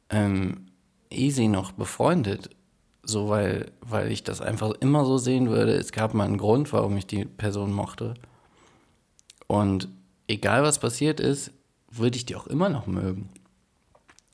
ähm, 0.08 0.66
easy 1.10 1.48
noch 1.48 1.72
befreundet. 1.72 2.50
So, 3.02 3.28
weil, 3.28 3.72
weil 3.80 4.12
ich 4.12 4.24
das 4.24 4.40
einfach 4.40 4.72
immer 4.80 5.04
so 5.04 5.18
sehen 5.18 5.48
würde. 5.48 5.72
Es 5.72 5.92
gab 5.92 6.14
mal 6.14 6.24
einen 6.24 6.38
Grund, 6.38 6.72
warum 6.72 6.96
ich 6.96 7.06
die 7.06 7.24
Person 7.24 7.72
mochte. 7.72 8.14
Und 9.46 9.88
egal 10.28 10.62
was 10.62 10.78
passiert 10.78 11.18
ist, 11.18 11.50
würde 11.90 12.16
ich 12.16 12.26
die 12.26 12.36
auch 12.36 12.46
immer 12.46 12.68
noch 12.68 12.86
mögen. 12.86 13.30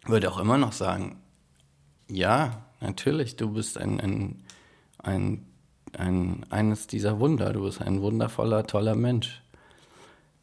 Würde 0.05 0.31
auch 0.31 0.38
immer 0.38 0.59
noch 0.59 0.72
sagen, 0.72 1.22
ja, 2.09 2.64
natürlich, 2.81 3.37
du 3.37 3.52
bist 3.52 3.79
ein, 3.79 4.00
ein, 4.00 4.44
ein 4.98 5.46
ein, 5.98 6.44
eines 6.50 6.87
dieser 6.87 7.20
Wunder. 7.20 7.52
Du 7.52 7.62
bist 7.62 7.81
ein 7.81 8.00
wundervoller, 8.00 8.66
toller 8.66 8.94
Mensch. 8.94 9.42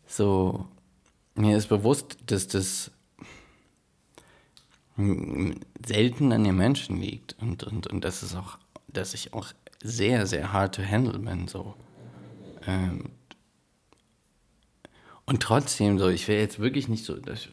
So, 0.06 0.68
mir 1.36 1.58
ist 1.58 1.68
bewusst, 1.68 2.18
dass 2.28 2.48
das 2.48 2.92
selten 4.96 6.32
an 6.32 6.44
den 6.44 6.56
Menschen 6.56 7.00
liegt 7.00 7.36
und, 7.42 7.64
und, 7.64 7.88
und 7.88 8.04
das 8.04 8.22
ist 8.22 8.36
auch, 8.36 8.58
dass 8.88 9.14
ich 9.14 9.34
auch 9.34 9.48
sehr, 9.82 10.28
sehr 10.28 10.54
hard 10.54 10.76
to 10.76 10.84
handle 10.84 11.18
bin. 11.18 11.48
So. 11.48 11.76
Ähm, 12.68 13.10
und 15.26 15.42
trotzdem, 15.42 15.98
so, 15.98 16.10
ich 16.10 16.28
wäre 16.28 16.42
jetzt 16.42 16.60
wirklich 16.60 16.88
nicht 16.88 17.06
so, 17.06 17.16
das, 17.16 17.48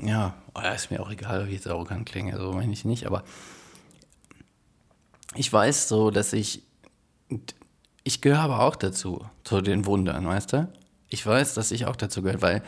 ja, 0.00 0.34
oh, 0.54 0.60
ist 0.74 0.90
mir 0.90 1.02
auch 1.02 1.10
egal, 1.10 1.46
ich 1.46 1.54
jetzt 1.54 1.68
arrogant 1.68 2.08
klinge, 2.08 2.36
so 2.38 2.52
meine 2.52 2.72
ich 2.72 2.84
nicht, 2.84 3.06
aber 3.06 3.24
ich 5.34 5.52
weiß 5.52 5.88
so, 5.88 6.10
dass 6.10 6.32
ich 6.32 6.62
ich 8.04 8.20
gehöre 8.20 8.40
aber 8.40 8.60
auch 8.60 8.76
dazu, 8.76 9.24
zu 9.44 9.60
den 9.60 9.86
Wundern, 9.86 10.26
weißt 10.26 10.52
du? 10.54 10.72
Ich 11.08 11.24
weiß, 11.26 11.54
dass 11.54 11.70
ich 11.70 11.86
auch 11.86 11.96
dazu 11.96 12.22
gehört, 12.22 12.42
weil, 12.42 12.62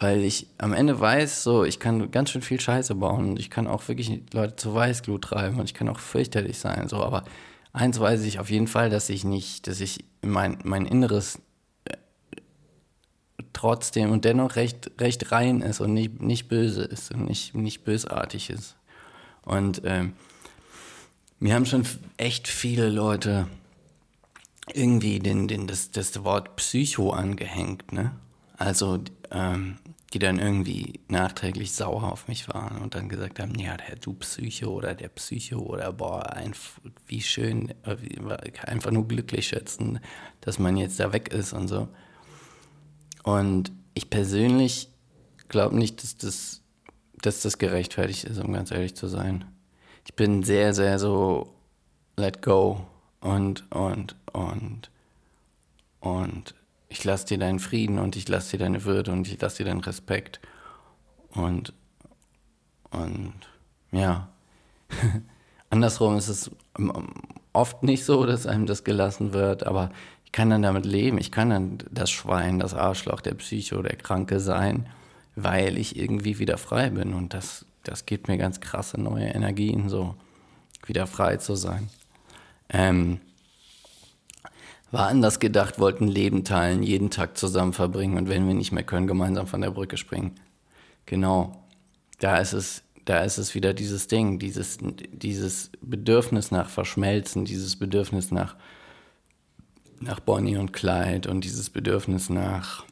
weil 0.00 0.22
ich 0.22 0.46
am 0.58 0.72
Ende 0.72 1.00
weiß, 1.00 1.42
so, 1.42 1.64
ich 1.64 1.80
kann 1.80 2.10
ganz 2.10 2.30
schön 2.30 2.42
viel 2.42 2.60
Scheiße 2.60 2.94
bauen 2.94 3.30
und 3.30 3.38
ich 3.38 3.50
kann 3.50 3.66
auch 3.66 3.88
wirklich 3.88 4.22
Leute 4.32 4.56
zu 4.56 4.74
Weißglut 4.74 5.22
treiben 5.22 5.58
und 5.58 5.64
ich 5.64 5.74
kann 5.74 5.88
auch 5.88 5.98
fürchterlich 5.98 6.58
sein, 6.58 6.88
so, 6.88 7.02
aber 7.02 7.24
eins 7.72 7.98
weiß 7.98 8.22
ich 8.22 8.38
auf 8.38 8.50
jeden 8.50 8.68
Fall, 8.68 8.90
dass 8.90 9.08
ich 9.08 9.24
nicht, 9.24 9.66
dass 9.66 9.80
ich 9.80 10.04
mein, 10.22 10.58
mein 10.62 10.86
Inneres 10.86 11.40
äh, 11.84 11.96
trotzdem 13.52 14.12
und 14.12 14.24
dennoch 14.24 14.56
recht, 14.56 14.92
recht 15.00 15.32
rein 15.32 15.62
ist 15.62 15.80
und 15.80 15.94
nicht, 15.94 16.22
nicht 16.22 16.48
böse 16.48 16.84
ist 16.84 17.12
und 17.12 17.26
nicht, 17.26 17.54
nicht 17.54 17.84
bösartig 17.84 18.50
ist. 18.50 18.76
Und 19.42 19.82
ähm, 19.84 20.12
mir 21.40 21.54
haben 21.54 21.66
schon 21.66 21.84
echt 22.16 22.46
viele 22.46 22.88
Leute 22.88 23.48
irgendwie 24.72 25.18
den, 25.18 25.48
den, 25.48 25.66
das, 25.66 25.90
das 25.90 26.22
Wort 26.24 26.56
Psycho 26.56 27.10
angehängt, 27.10 27.92
ne? 27.92 28.12
Also, 28.58 28.98
ähm, 29.30 29.78
die 30.12 30.18
dann 30.18 30.38
irgendwie 30.38 31.00
nachträglich 31.08 31.72
sauer 31.72 32.10
auf 32.10 32.28
mich 32.28 32.48
waren 32.48 32.78
und 32.78 32.94
dann 32.94 33.08
gesagt 33.08 33.40
haben, 33.40 33.54
ja, 33.56 33.76
der 33.76 33.96
du 33.96 34.14
Psycho 34.14 34.70
oder 34.70 34.94
der 34.94 35.08
Psycho 35.08 35.58
oder 35.58 35.92
boah, 35.92 36.32
ein, 36.32 36.54
wie 37.06 37.20
schön, 37.20 37.74
äh, 37.84 37.96
einfach 38.62 38.90
nur 38.90 39.06
glücklich 39.06 39.48
schätzen, 39.48 40.00
dass 40.40 40.58
man 40.58 40.76
jetzt 40.76 40.98
da 40.98 41.12
weg 41.12 41.32
ist 41.32 41.52
und 41.52 41.68
so. 41.68 41.88
Und 43.22 43.70
ich 43.92 44.08
persönlich 44.08 44.88
glaube 45.48 45.76
nicht, 45.76 46.02
dass 46.02 46.16
das, 46.16 46.62
dass 47.20 47.42
das 47.42 47.58
gerechtfertigt 47.58 48.24
ist, 48.24 48.38
um 48.38 48.52
ganz 48.52 48.70
ehrlich 48.70 48.96
zu 48.96 49.08
sein. 49.08 49.44
Ich 50.06 50.14
bin 50.14 50.42
sehr, 50.42 50.72
sehr 50.72 50.98
so 50.98 51.54
let 52.16 52.40
go 52.40 52.86
und, 53.20 53.70
und, 53.70 54.16
und, 54.32 54.90
und 56.00 56.54
ich 56.88 57.04
lasse 57.04 57.26
dir 57.26 57.38
deinen 57.38 57.58
Frieden 57.58 57.98
und 57.98 58.16
ich 58.16 58.28
lasse 58.28 58.52
dir 58.52 58.64
deine 58.64 58.84
Würde 58.84 59.12
und 59.12 59.26
ich 59.28 59.40
lasse 59.40 59.58
dir 59.58 59.66
deinen 59.66 59.80
Respekt. 59.80 60.40
Und, 61.30 61.72
und 62.90 63.34
ja, 63.92 64.28
andersrum 65.70 66.16
ist 66.16 66.28
es 66.28 66.50
oft 67.52 67.82
nicht 67.82 68.04
so, 68.04 68.24
dass 68.24 68.46
einem 68.46 68.66
das 68.66 68.84
gelassen 68.84 69.32
wird, 69.32 69.66
aber 69.66 69.90
ich 70.24 70.32
kann 70.32 70.50
dann 70.50 70.62
damit 70.62 70.86
leben. 70.86 71.18
Ich 71.18 71.32
kann 71.32 71.50
dann 71.50 71.78
das 71.90 72.10
Schwein, 72.10 72.58
das 72.58 72.74
Arschloch, 72.74 73.20
der 73.20 73.34
Psycho, 73.34 73.82
der 73.82 73.96
Kranke 73.96 74.40
sein, 74.40 74.86
weil 75.36 75.78
ich 75.78 75.96
irgendwie 75.96 76.38
wieder 76.38 76.58
frei 76.58 76.90
bin. 76.90 77.14
Und 77.14 77.34
das, 77.34 77.64
das 77.82 78.06
gibt 78.06 78.28
mir 78.28 78.38
ganz 78.38 78.60
krasse 78.60 79.00
neue 79.00 79.28
Energien, 79.28 79.88
so 79.88 80.14
wieder 80.86 81.06
frei 81.06 81.36
zu 81.36 81.54
sein. 81.54 81.88
Ähm, 82.68 83.20
war 84.90 85.08
anders 85.08 85.38
gedacht, 85.38 85.78
wollten 85.78 86.08
Leben 86.08 86.44
teilen, 86.44 86.82
jeden 86.82 87.10
Tag 87.10 87.36
zusammen 87.36 87.72
verbringen 87.72 88.16
und 88.16 88.28
wenn 88.28 88.46
wir 88.46 88.54
nicht 88.54 88.72
mehr 88.72 88.84
können, 88.84 89.06
gemeinsam 89.06 89.46
von 89.46 89.60
der 89.60 89.70
Brücke 89.70 89.96
springen. 89.96 90.32
Genau. 91.06 91.64
Da 92.20 92.38
ist 92.38 92.52
es, 92.52 92.82
da 93.04 93.22
ist 93.22 93.38
es 93.38 93.54
wieder 93.54 93.74
dieses 93.74 94.08
Ding, 94.08 94.38
dieses, 94.38 94.78
dieses 95.12 95.70
Bedürfnis 95.80 96.50
nach 96.50 96.68
Verschmelzen, 96.68 97.44
dieses 97.44 97.76
Bedürfnis 97.76 98.30
nach, 98.30 98.56
nach 100.00 100.20
Bonnie 100.20 100.56
und 100.56 100.72
Clyde 100.72 101.30
und 101.30 101.44
dieses 101.44 101.70
Bedürfnis 101.70 102.30
nach 102.30 102.84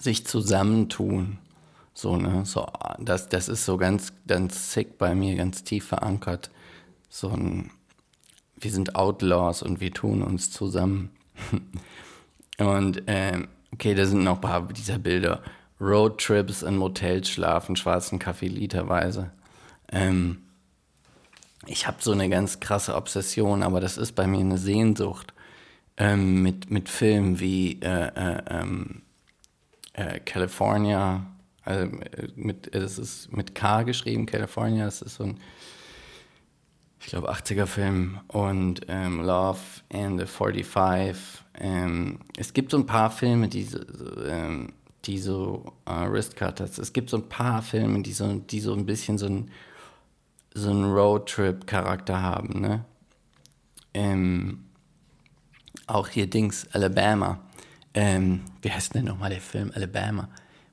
sich 0.00 0.26
zusammentun. 0.26 1.38
So, 1.94 2.16
ne, 2.16 2.44
so, 2.44 2.66
das, 2.98 3.28
das 3.28 3.48
ist 3.48 3.64
so 3.64 3.76
ganz, 3.76 4.12
ganz 4.26 4.72
sick 4.72 4.98
bei 4.98 5.14
mir, 5.14 5.36
ganz 5.36 5.62
tief 5.62 5.86
verankert. 5.86 6.50
So 7.08 7.28
ein, 7.28 7.70
wir 8.62 8.70
sind 8.70 8.96
Outlaws 8.96 9.62
und 9.62 9.80
wir 9.80 9.92
tun 9.92 10.22
uns 10.22 10.50
zusammen. 10.50 11.10
und 12.58 13.02
ähm, 13.06 13.48
okay, 13.72 13.94
da 13.94 14.06
sind 14.06 14.24
noch 14.24 14.36
ein 14.36 14.40
paar 14.40 14.68
dieser 14.68 14.98
Bilder. 14.98 15.42
Roadtrips 15.80 16.62
in 16.62 16.76
Motels 16.76 17.28
schlafen, 17.28 17.74
schwarzen 17.74 18.18
Kaffee 18.18 18.46
literweise. 18.46 19.32
Ähm, 19.90 20.38
ich 21.66 21.86
habe 21.86 21.98
so 22.00 22.12
eine 22.12 22.28
ganz 22.28 22.60
krasse 22.60 22.94
Obsession, 22.94 23.62
aber 23.62 23.80
das 23.80 23.98
ist 23.98 24.12
bei 24.12 24.26
mir 24.26 24.40
eine 24.40 24.58
Sehnsucht 24.58 25.34
ähm, 25.96 26.42
mit, 26.42 26.70
mit 26.70 26.88
Filmen 26.88 27.40
wie 27.40 27.80
äh, 27.82 28.08
äh, 28.14 28.42
ähm, 28.48 29.02
äh, 29.92 30.20
California, 30.20 31.26
also 31.64 31.86
äh, 31.86 32.28
mit, 32.36 32.74
es 32.74 32.98
ist 32.98 33.32
mit 33.32 33.54
K 33.54 33.82
geschrieben, 33.82 34.26
California, 34.26 34.86
es 34.86 35.02
ist 35.02 35.16
so 35.16 35.24
ein 35.24 35.40
ich 37.02 37.08
glaube, 37.08 37.32
80er-Film 37.32 38.20
und 38.28 38.82
ähm, 38.88 39.22
Love 39.22 39.58
and 39.92 40.20
the 40.20 40.26
45. 40.26 41.16
Ähm, 41.58 42.20
es 42.36 42.52
gibt 42.52 42.70
so 42.70 42.78
ein 42.78 42.86
paar 42.86 43.10
Filme, 43.10 43.48
die 43.48 43.64
so, 43.64 43.80
ähm, 44.24 44.72
die 45.04 45.18
so 45.18 45.72
uh, 45.88 46.10
Wristcutters, 46.10 46.78
es 46.78 46.92
gibt 46.92 47.10
so 47.10 47.16
ein 47.16 47.28
paar 47.28 47.60
Filme, 47.60 48.02
die 48.02 48.12
so, 48.12 48.34
die 48.34 48.60
so 48.60 48.72
ein 48.72 48.86
bisschen 48.86 49.18
so 49.18 49.26
ein, 49.26 49.50
so 50.54 50.70
ein 50.70 50.84
Roadtrip-Charakter 50.84 52.22
haben, 52.22 52.60
ne? 52.60 52.84
Ähm, 53.94 54.64
auch 55.86 56.08
hier 56.08 56.28
Dings, 56.28 56.66
Alabama. 56.72 57.40
Ähm, 57.94 58.42
wie 58.62 58.70
heißt 58.70 58.94
denn 58.94 59.04
nochmal 59.04 59.30
der 59.30 59.40
Film 59.40 59.70
Alabama, 59.74 60.28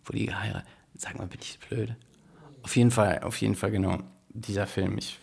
wo 0.06 0.14
die 0.14 0.28
geheiratet 0.28 0.70
Sag 0.96 1.18
mal, 1.18 1.28
bin 1.28 1.40
ich 1.42 1.58
blöd? 1.60 1.96
Auf 2.62 2.76
jeden 2.76 2.92
Fall, 2.92 3.20
auf 3.24 3.40
jeden 3.42 3.56
Fall, 3.56 3.72
genau. 3.72 4.00
Dieser 4.30 4.68
Film, 4.68 4.98
ich 4.98 5.18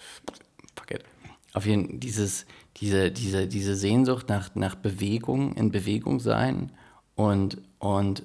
fuck 0.77 0.99
Auf 1.53 1.67
jeden 1.67 1.89
Fall 1.89 1.99
dieses, 1.99 2.47
diese, 2.77 3.11
diese, 3.11 3.47
diese 3.47 3.75
Sehnsucht 3.75 4.29
nach, 4.29 4.55
nach 4.55 4.75
Bewegung, 4.75 5.55
in 5.55 5.71
Bewegung 5.71 6.21
sein 6.21 6.71
und, 7.15 7.59
und 7.79 8.23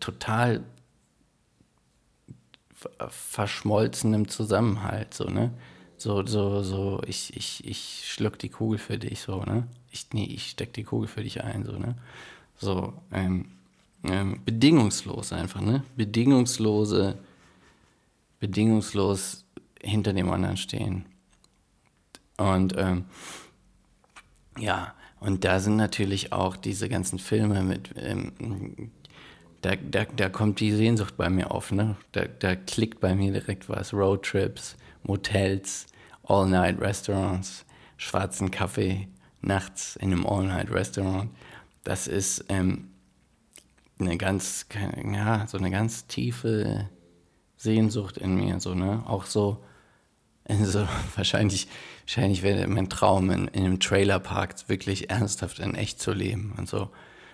total 0.00 0.64
verschmolzenem 3.08 4.28
Zusammenhalt, 4.28 5.14
so, 5.14 5.24
ne? 5.24 5.52
So, 5.96 6.24
so, 6.24 6.62
so, 6.62 7.02
ich, 7.06 7.36
ich, 7.36 7.66
ich 7.66 8.04
schluck 8.06 8.38
die 8.38 8.50
Kugel 8.50 8.78
für 8.78 8.98
dich, 8.98 9.20
so, 9.20 9.42
ne? 9.42 9.66
Ich, 9.90 10.06
nee, 10.12 10.26
ich 10.26 10.50
steck 10.50 10.72
die 10.74 10.84
Kugel 10.84 11.08
für 11.08 11.24
dich 11.24 11.42
ein, 11.42 11.64
so, 11.64 11.72
ne? 11.72 11.96
So, 12.56 12.92
ähm, 13.12 13.46
ähm, 14.04 14.40
bedingungslos 14.44 15.32
einfach, 15.32 15.60
ne? 15.60 15.82
Bedingungslose, 15.96 17.18
bedingungslos 18.38 19.44
hinter 19.82 20.12
dem 20.12 20.30
anderen 20.30 20.56
stehen. 20.56 21.04
Und 22.38 22.74
ähm, 22.78 23.04
ja, 24.58 24.94
und 25.20 25.44
da 25.44 25.60
sind 25.60 25.76
natürlich 25.76 26.32
auch 26.32 26.56
diese 26.56 26.88
ganzen 26.88 27.18
Filme 27.18 27.62
mit, 27.62 27.90
ähm, 27.96 28.90
da, 29.60 29.74
da, 29.76 30.04
da 30.04 30.28
kommt 30.28 30.60
die 30.60 30.72
Sehnsucht 30.72 31.16
bei 31.16 31.28
mir 31.28 31.50
auf, 31.50 31.72
ne? 31.72 31.96
Da, 32.12 32.24
da 32.26 32.54
klickt 32.54 33.00
bei 33.00 33.14
mir 33.14 33.32
direkt 33.32 33.68
was. 33.68 33.92
Roadtrips, 33.92 34.76
Motels, 35.02 35.86
All-Night-Restaurants, 36.22 37.64
schwarzen 37.96 38.50
Kaffee, 38.50 39.08
nachts 39.40 39.96
in 39.96 40.12
einem 40.12 40.26
All-Night-Restaurant. 40.26 41.30
Das 41.82 42.06
ist 42.06 42.44
ähm, 42.48 42.90
eine 43.98 44.16
ganz, 44.16 44.66
ja, 45.12 45.46
so 45.48 45.58
eine 45.58 45.70
ganz 45.72 46.06
tiefe 46.06 46.88
Sehnsucht 47.56 48.16
in 48.18 48.36
mir, 48.36 48.60
so, 48.60 48.74
ne? 48.74 49.02
Auch 49.06 49.26
so, 49.26 49.64
so 50.64 50.86
wahrscheinlich 51.14 51.68
wahrscheinlich 52.08 52.42
wäre 52.42 52.66
mein 52.66 52.88
Traum, 52.88 53.30
in, 53.30 53.48
in 53.48 53.64
einem 53.64 53.80
Trailerpark 53.80 54.68
wirklich 54.68 55.10
ernsthaft 55.10 55.58
in 55.58 55.74
echt 55.74 56.00
zu 56.00 56.12
leben 56.12 56.54
und 56.56 56.68
so. 56.68 56.88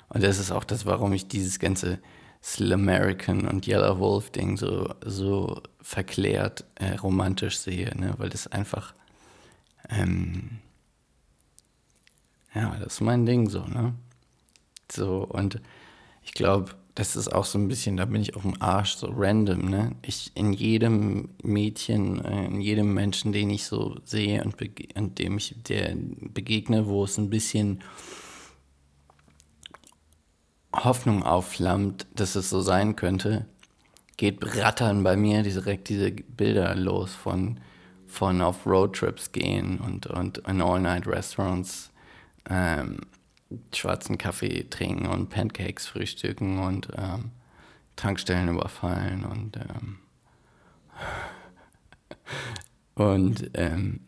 Und 0.09 0.23
das 0.23 0.39
ist 0.39 0.51
auch 0.51 0.65
das, 0.65 0.85
warum 0.85 1.13
ich 1.13 1.29
dieses 1.29 1.59
ganze 1.59 2.01
Sl 2.43 2.73
American 2.73 3.49
und 3.49 3.67
Yellow 3.67 3.99
Wolf 4.01 4.31
Ding 4.31 4.57
so, 4.57 4.93
so 5.05 5.63
verklärt 5.81 6.65
äh, 6.75 6.97
romantisch 6.97 7.59
sehe, 7.59 7.97
ne? 7.97 8.15
weil 8.19 8.29
das 8.29 8.49
einfach, 8.49 8.95
ähm, 9.89 10.59
ja, 12.55 12.77
das 12.81 12.95
ist 12.95 13.01
mein 13.01 13.25
Ding 13.25 13.49
so, 13.49 13.65
ne? 13.65 13.95
So, 14.93 15.25
und 15.25 15.61
ich 16.23 16.35
glaube, 16.35 16.73
das 16.95 17.17
ist 17.17 17.33
auch 17.33 17.45
so 17.45 17.59
ein 17.59 17.67
bisschen, 17.67 17.97
da 17.97 18.05
bin 18.05 18.23
ich 18.23 18.37
auf 18.37 18.43
dem 18.43 18.61
Arsch, 18.63 18.95
so 18.95 19.09
random, 19.09 19.69
ne? 19.69 19.97
Ich 20.03 20.31
in 20.37 20.53
jedem 20.53 21.31
Mädchen, 21.43 22.25
äh, 22.25 22.47
in 22.47 22.61
jedem 22.61 22.95
Menschen, 22.95 23.33
den 23.33 23.51
ich 23.51 23.65
so 23.65 23.97
sehe 24.05 24.45
und, 24.45 24.57
und 24.97 25.19
dem 25.19 25.37
ich 25.37 25.57
der 25.65 25.97
begegne, 25.97 26.87
wo 26.87 27.05
es 27.05 27.19
ein 27.19 27.31
bisschen 27.31 27.83
Hoffnung 30.73 31.25
aufflammt, 31.25 32.07
dass 32.15 32.37
es 32.37 32.51
so 32.51 32.61
sein 32.61 32.95
könnte, 32.95 33.47
geht 34.17 34.57
rattern 34.57 35.03
bei 35.03 35.17
mir 35.17 35.43
direkt 35.43 35.89
diese 35.89 36.13
Bilder 36.13 36.75
los 36.77 37.13
von, 37.13 37.59
von 38.07 38.41
auf 38.41 38.67
Roadtrips 38.67 39.33
gehen 39.33 39.79
und, 39.79 40.07
und 40.07 40.39
in 40.39 40.63
All-Night-Restaurants. 40.63 41.91
Ähm, 42.49 42.99
schwarzen 43.75 44.19
Kaffee 44.19 44.65
trinken 44.71 45.07
und 45.07 45.31
Pancakes 45.31 45.87
frühstücken 45.87 46.59
und 46.59 46.89
ähm, 46.97 47.31
Tankstellen 47.97 48.49
überfallen 48.49 49.25
und 49.25 49.57
ähm, 49.57 49.99
und 52.95 53.51
ähm, 53.55 54.01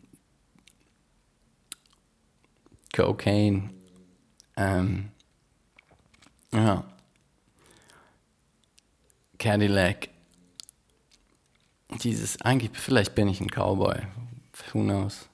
Cocaine, 2.93 3.69
ähm, 4.55 5.11
Ja. 6.51 6.83
Cadillac. 9.37 10.09
Dieses, 12.01 12.41
eigentlich, 12.41 12.71
vielleicht 12.73 13.15
bin 13.15 13.27
ich 13.27 13.39
ein 13.39 13.49
Cowboy. 13.49 14.01
Who 14.73 14.79
knows? 14.81 15.29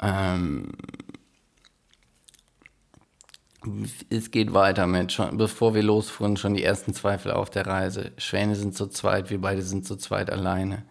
Ähm, 0.00 0.72
es 4.08 4.30
geht 4.30 4.54
weiter 4.54 4.86
mit, 4.86 5.12
schon, 5.12 5.36
bevor 5.36 5.74
wir 5.74 5.82
losfuhren, 5.82 6.36
schon 6.36 6.54
die 6.54 6.64
ersten 6.64 6.94
Zweifel 6.94 7.32
auf 7.32 7.50
der 7.50 7.66
Reise. 7.66 8.12
Schwäne 8.16 8.56
sind 8.56 8.74
zu 8.74 8.86
zweit, 8.86 9.30
wir 9.30 9.40
beide 9.40 9.62
sind 9.62 9.86
zu 9.86 9.96
zweit 9.96 10.30
alleine. 10.30 10.84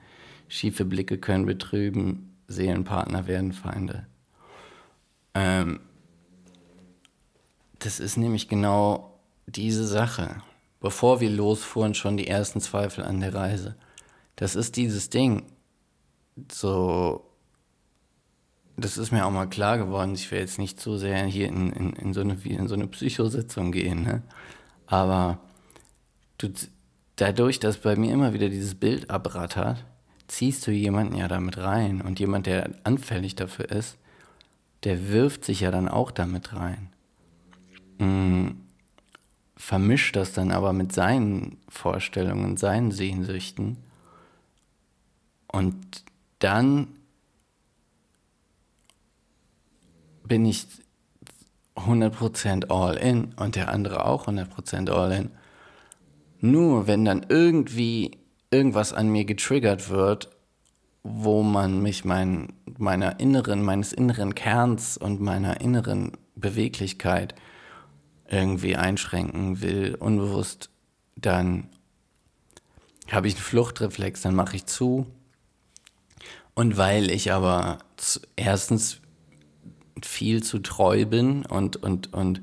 Schiefe 0.48 0.86
Blicke 0.86 1.18
können 1.18 1.46
betrüben, 1.46 2.36
Seelenpartner 2.48 3.28
werden 3.28 3.54
Feinde. 3.54 4.08
Ähm, 5.34 5.80
das 7.80 8.00
ist 8.00 8.18
nämlich 8.18 8.48
genau 8.48 9.20
diese 9.48 9.88
Sache. 9.88 10.42
Bevor 10.80 11.20
wir 11.20 11.30
losfuhren, 11.30 11.94
schon 11.94 12.18
die 12.18 12.28
ersten 12.28 12.62
Zweifel 12.62 13.04
an 13.04 13.20
der 13.20 13.34
Reise. 13.34 13.76
Das 14.36 14.56
ist 14.56 14.78
dieses 14.78 15.10
Ding. 15.10 15.44
So, 16.52 17.29
das 18.84 18.98
ist 18.98 19.12
mir 19.12 19.26
auch 19.26 19.32
mal 19.32 19.48
klar 19.48 19.78
geworden. 19.78 20.14
Ich 20.16 20.30
will 20.32 20.40
jetzt 20.40 20.60
nicht 20.60 20.80
zu 20.80 20.98
sehr 20.98 21.24
hier 21.26 21.48
in, 21.48 21.72
in, 21.72 21.94
in, 21.94 22.14
so, 22.14 22.22
eine, 22.22 22.38
in 22.44 22.68
so 22.68 22.76
eine 22.76 22.88
Psychositzung 22.88 23.72
gehen, 23.72 24.04
ne? 24.04 24.22
aber 24.88 25.40
du, 26.38 26.50
dadurch, 27.16 27.60
dass 27.60 27.78
bei 27.78 27.96
mir 27.96 28.14
immer 28.14 28.34
wieder 28.34 28.50
dieses 28.50 28.76
Bild 28.76 29.10
abrattert, 29.10 29.86
ziehst 30.28 30.66
du 30.68 30.72
jemanden 30.72 31.16
ja 31.16 31.28
damit 31.28 31.58
rein. 31.58 32.02
Und 32.02 32.20
jemand, 32.20 32.46
der 32.46 32.72
anfällig 32.84 33.36
dafür 33.36 33.70
ist, 33.70 33.98
der 34.84 35.10
wirft 35.10 35.44
sich 35.44 35.62
ja 35.62 35.72
dann 35.72 35.90
auch 35.90 36.12
damit 36.12 36.54
rein. 36.54 36.90
Mhm. 37.98 38.62
Vermischt 39.58 40.16
das 40.16 40.32
dann 40.32 40.52
aber 40.52 40.72
mit 40.72 40.94
seinen 40.94 41.58
Vorstellungen, 41.68 42.56
seinen 42.56 42.92
Sehnsüchten. 42.92 43.78
Und 45.48 46.06
dann 46.40 46.88
bin 50.30 50.46
ich 50.46 50.68
100% 51.76 52.70
all 52.70 52.96
in 52.96 53.34
und 53.34 53.56
der 53.56 53.70
andere 53.70 54.06
auch 54.06 54.28
100% 54.28 54.90
all 54.90 55.12
in. 55.12 55.32
Nur 56.40 56.88
wenn 56.88 57.04
dann 57.04 57.26
irgendwie 57.28 58.18
irgendwas 58.52 58.94
an 58.94 59.10
mir 59.10 59.26
getriggert 59.26 59.90
wird, 59.90 60.30
wo 61.04 61.44
man 61.44 61.82
mich 61.82 62.06
mein, 62.06 62.54
meiner 62.78 63.20
inneren, 63.20 63.64
meines 63.64 63.94
inneren 63.94 64.36
Kerns 64.36 64.98
und 64.98 65.22
meiner 65.22 65.62
inneren 65.62 66.14
Beweglichkeit 66.36 67.36
irgendwie 68.30 68.76
einschränken 68.76 69.62
will, 69.62 69.96
unbewusst, 69.96 70.70
dann 71.16 71.70
habe 73.12 73.28
ich 73.28 73.36
einen 73.36 73.44
Fluchtreflex, 73.44 74.22
dann 74.22 74.36
mache 74.36 74.56
ich 74.56 74.66
zu. 74.66 75.08
Und 76.54 76.78
weil 76.78 77.10
ich 77.10 77.32
aber 77.32 77.80
erstens 78.36 79.02
viel 80.06 80.44
zu 80.44 80.60
treu 80.60 81.06
bin 81.06 81.46
und, 81.46 81.78
und, 81.78 82.14
und 82.14 82.42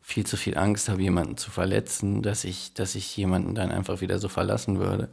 viel 0.00 0.26
zu 0.26 0.36
viel 0.36 0.58
Angst 0.58 0.88
habe, 0.88 1.02
jemanden 1.02 1.36
zu 1.36 1.50
verletzen, 1.50 2.22
dass 2.22 2.44
ich, 2.44 2.74
dass 2.74 2.94
ich 2.94 3.16
jemanden 3.16 3.54
dann 3.54 3.70
einfach 3.70 4.00
wieder 4.00 4.18
so 4.18 4.28
verlassen 4.28 4.78
würde. 4.78 5.08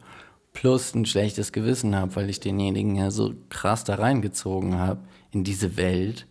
Plus 0.52 0.94
ein 0.94 1.06
schlechtes 1.06 1.52
Gewissen 1.52 1.94
habe, 1.94 2.16
weil 2.16 2.28
ich 2.28 2.40
denjenigen 2.40 2.96
ja 2.96 3.10
so 3.10 3.34
krass 3.50 3.84
da 3.84 3.94
reingezogen 3.94 4.78
habe 4.78 5.00
in 5.30 5.44
diese 5.44 5.76
Welt. 5.76 6.26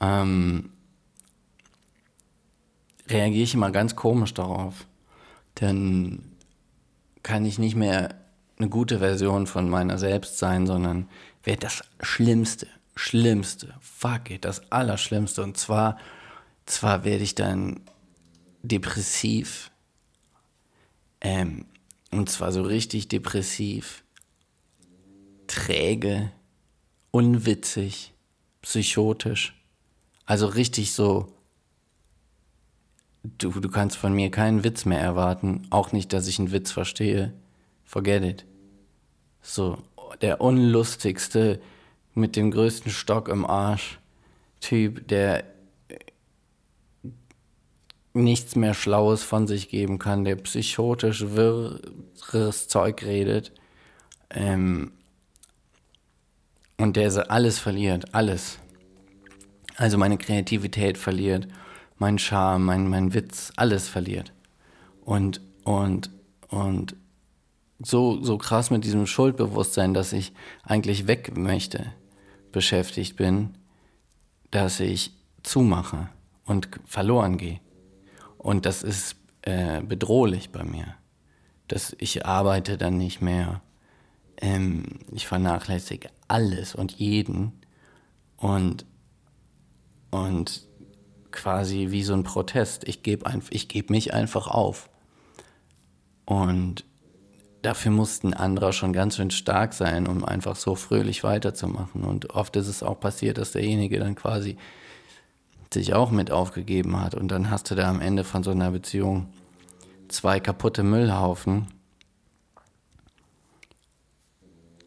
Ähm, 0.00 0.70
reagiere 3.08 3.44
ich 3.44 3.54
immer 3.54 3.70
ganz 3.70 3.94
komisch 3.94 4.32
darauf. 4.32 4.86
Dann 5.54 6.22
kann 7.22 7.44
ich 7.44 7.58
nicht 7.58 7.76
mehr 7.76 8.14
eine 8.58 8.68
gute 8.68 9.00
Version 9.00 9.46
von 9.46 9.68
meiner 9.68 9.98
selbst 9.98 10.38
sein, 10.38 10.66
sondern 10.66 11.08
werde 11.42 11.60
das 11.60 11.82
Schlimmste, 12.00 12.66
Schlimmste, 12.96 13.74
fuck 13.80 14.30
it, 14.30 14.44
das 14.44 14.70
Allerschlimmste. 14.70 15.42
Und 15.42 15.56
zwar, 15.56 15.98
zwar 16.66 17.04
werde 17.04 17.24
ich 17.24 17.34
dann 17.34 17.80
depressiv, 18.62 19.70
ähm, 21.20 21.66
und 22.10 22.30
zwar 22.30 22.52
so 22.52 22.62
richtig 22.62 23.08
depressiv, 23.08 24.04
träge, 25.46 26.30
unwitzig, 27.10 28.12
psychotisch. 28.62 29.54
Also 30.26 30.46
richtig 30.46 30.92
so, 30.92 31.34
du, 33.22 33.50
du 33.50 33.68
kannst 33.68 33.96
von 33.96 34.12
mir 34.12 34.30
keinen 34.30 34.64
Witz 34.64 34.84
mehr 34.84 35.00
erwarten, 35.00 35.66
auch 35.70 35.92
nicht, 35.92 36.12
dass 36.12 36.28
ich 36.28 36.38
einen 36.38 36.52
Witz 36.52 36.70
verstehe. 36.70 37.32
Forget 37.84 38.22
it. 38.24 38.46
So, 39.42 39.82
der 40.20 40.40
unlustigste, 40.40 41.60
mit 42.14 42.36
dem 42.36 42.50
größten 42.50 42.90
Stock 42.90 43.28
im 43.28 43.44
Arsch 43.44 43.98
Typ, 44.60 45.06
der 45.08 45.44
nichts 48.14 48.56
mehr 48.56 48.72
Schlaues 48.72 49.22
von 49.22 49.46
sich 49.46 49.68
geben 49.68 49.98
kann, 49.98 50.24
der 50.24 50.36
psychotisch 50.36 51.22
wirres 51.26 52.68
Zeug 52.68 53.02
redet 53.02 53.52
ähm, 54.30 54.92
und 56.78 56.96
der 56.96 57.30
alles 57.30 57.58
verliert, 57.58 58.14
alles. 58.14 58.58
Also 59.76 59.98
meine 59.98 60.16
Kreativität 60.16 60.96
verliert, 60.96 61.48
mein 61.98 62.18
Charme, 62.18 62.64
mein, 62.64 62.88
mein 62.88 63.12
Witz, 63.12 63.52
alles 63.56 63.88
verliert. 63.88 64.32
Und, 65.04 65.40
und, 65.64 66.08
und 66.48 66.96
so, 67.80 68.22
so 68.22 68.38
krass 68.38 68.70
mit 68.70 68.84
diesem 68.84 69.06
Schuldbewusstsein, 69.06 69.92
dass 69.92 70.12
ich 70.12 70.32
eigentlich 70.62 71.06
weg 71.06 71.36
möchte 71.36 71.92
beschäftigt 72.54 73.16
bin, 73.16 73.58
dass 74.50 74.80
ich 74.80 75.12
zumache 75.42 76.08
und 76.46 76.68
verloren 76.86 77.36
gehe. 77.36 77.60
Und 78.38 78.64
das 78.64 78.82
ist 78.82 79.16
äh, 79.42 79.82
bedrohlich 79.82 80.50
bei 80.50 80.62
mir. 80.62 80.94
Dass 81.66 81.96
ich 81.98 82.24
arbeite 82.24 82.78
dann 82.78 82.96
nicht 82.96 83.20
mehr. 83.20 83.60
Ähm, 84.36 85.00
ich 85.10 85.26
vernachlässige 85.26 86.10
alles 86.28 86.74
und 86.74 86.92
jeden. 86.92 87.52
Und, 88.36 88.86
und 90.10 90.68
quasi 91.32 91.88
wie 91.90 92.04
so 92.04 92.14
ein 92.14 92.22
Protest. 92.22 92.86
Ich 92.86 93.02
gebe 93.02 93.28
geb 93.50 93.90
mich 93.90 94.14
einfach 94.14 94.46
auf. 94.46 94.88
Und 96.24 96.84
dafür 97.64 97.90
musste 97.90 98.28
ein 98.28 98.34
anderer 98.34 98.72
schon 98.72 98.92
ganz 98.92 99.16
schön 99.16 99.30
stark 99.30 99.74
sein, 99.74 100.06
um 100.06 100.24
einfach 100.24 100.56
so 100.56 100.74
fröhlich 100.74 101.24
weiterzumachen. 101.24 102.04
Und 102.04 102.30
oft 102.30 102.56
ist 102.56 102.68
es 102.68 102.82
auch 102.82 103.00
passiert, 103.00 103.38
dass 103.38 103.52
derjenige 103.52 103.98
dann 103.98 104.14
quasi 104.14 104.56
sich 105.72 105.94
auch 105.94 106.10
mit 106.10 106.30
aufgegeben 106.30 107.00
hat. 107.00 107.14
Und 107.14 107.28
dann 107.28 107.50
hast 107.50 107.70
du 107.70 107.74
da 107.74 107.88
am 107.88 108.00
Ende 108.00 108.24
von 108.24 108.42
so 108.42 108.50
einer 108.50 108.70
Beziehung 108.70 109.28
zwei 110.08 110.40
kaputte 110.40 110.82
Müllhaufen. 110.82 111.66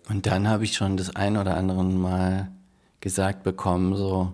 Und 0.07 0.25
dann 0.25 0.47
habe 0.47 0.63
ich 0.63 0.73
schon 0.73 0.95
das 0.95 1.15
ein 1.15 1.35
oder 1.35 1.57
andere 1.57 1.83
Mal 1.83 2.51
gesagt 3.01 3.43
bekommen, 3.43 3.95
so 3.95 4.31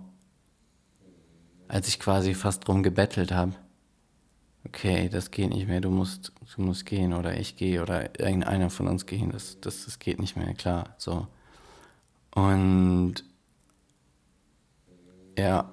als 1.68 1.88
ich 1.88 2.00
quasi 2.00 2.36
fast 2.36 2.68
drum 2.68 2.84
gebettelt 2.84 3.32
habe 3.32 3.54
okay, 4.66 5.10
das 5.10 5.32
geht 5.32 5.50
nicht 5.50 5.68
mehr, 5.68 5.82
du 5.82 5.90
musst, 5.90 6.32
du 6.56 6.62
musst 6.62 6.86
gehen 6.86 7.14
oder 7.14 7.38
ich 7.38 7.56
gehe 7.56 7.82
oder 7.82 8.20
irgendeiner 8.20 8.70
von 8.70 8.88
uns 8.88 9.06
gehen, 9.06 9.32
das, 9.32 9.60
das, 9.60 9.86
das 9.86 10.00
geht 10.00 10.20
nicht 10.20 10.36
mehr, 10.36 10.54
klar, 10.54 10.96
so. 10.98 11.28
Und 12.34 13.16
ja, 15.38 15.72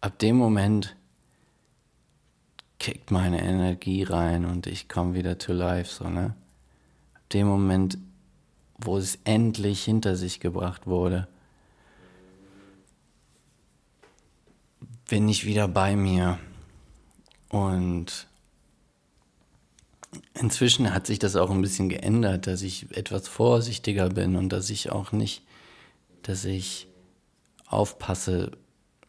ab 0.00 0.18
dem 0.18 0.36
Moment 0.36 0.96
kickt 2.78 3.10
meine 3.10 3.42
Energie 3.42 4.02
rein 4.02 4.44
und 4.44 4.66
ich 4.66 4.88
komme 4.88 5.14
wieder 5.14 5.38
to 5.38 5.52
life, 5.52 5.92
so, 5.92 6.08
ne? 6.08 6.34
Ab 7.14 7.28
dem 7.32 7.46
Moment, 7.46 7.98
wo 8.78 8.96
es 8.96 9.18
endlich 9.24 9.84
hinter 9.84 10.16
sich 10.16 10.40
gebracht 10.40 10.86
wurde, 10.86 11.28
bin 15.08 15.28
ich 15.28 15.44
wieder 15.44 15.66
bei 15.66 15.96
mir 15.96 16.38
und 17.50 18.26
inzwischen 20.34 20.94
hat 20.94 21.06
sich 21.06 21.18
das 21.18 21.36
auch 21.36 21.50
ein 21.50 21.60
bisschen 21.60 21.88
geändert, 21.88 22.46
dass 22.46 22.62
ich 22.62 22.96
etwas 22.96 23.28
vorsichtiger 23.28 24.08
bin 24.08 24.36
und 24.36 24.50
dass 24.50 24.70
ich 24.70 24.90
auch 24.90 25.12
nicht, 25.12 25.42
dass 26.22 26.44
ich 26.44 26.88
aufpasse, 27.66 28.52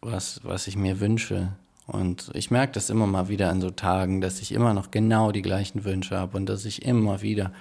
was, 0.01 0.41
was 0.43 0.67
ich 0.67 0.75
mir 0.75 0.99
wünsche. 0.99 1.53
Und 1.85 2.31
ich 2.33 2.51
merke 2.51 2.73
das 2.73 2.89
immer 2.89 3.07
mal 3.07 3.27
wieder 3.27 3.49
an 3.49 3.61
so 3.61 3.69
Tagen, 3.69 4.21
dass 4.21 4.41
ich 4.41 4.51
immer 4.51 4.73
noch 4.73 4.91
genau 4.91 5.31
die 5.31 5.41
gleichen 5.41 5.83
Wünsche 5.83 6.17
habe 6.17 6.37
und 6.37 6.47
dass 6.47 6.65
ich 6.65 6.83
immer 6.83 7.21
wieder 7.21 7.53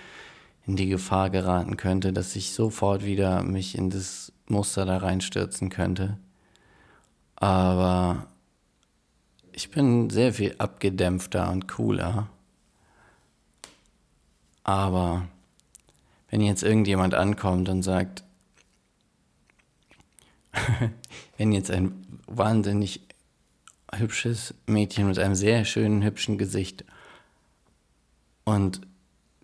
in 0.66 0.76
die 0.76 0.88
Gefahr 0.88 1.30
geraten 1.30 1.76
könnte, 1.76 2.12
dass 2.12 2.36
ich 2.36 2.52
sofort 2.52 3.04
wieder 3.04 3.42
mich 3.42 3.76
in 3.76 3.90
das 3.90 4.32
Muster 4.46 4.86
da 4.86 4.98
reinstürzen 4.98 5.68
könnte. 5.68 6.18
Aber 7.36 8.29
ich 9.60 9.70
bin 9.70 10.08
sehr 10.08 10.32
viel 10.32 10.54
abgedämpfter 10.56 11.50
und 11.50 11.68
cooler. 11.68 12.30
Aber 14.64 15.28
wenn 16.30 16.40
jetzt 16.40 16.62
irgendjemand 16.62 17.12
ankommt 17.12 17.68
und 17.68 17.82
sagt, 17.82 18.24
wenn 21.36 21.52
jetzt 21.52 21.70
ein 21.70 22.06
wahnsinnig 22.26 23.02
hübsches 23.94 24.54
Mädchen 24.66 25.06
mit 25.08 25.18
einem 25.18 25.34
sehr 25.34 25.66
schönen, 25.66 26.02
hübschen 26.02 26.38
Gesicht 26.38 26.86
und 28.44 28.80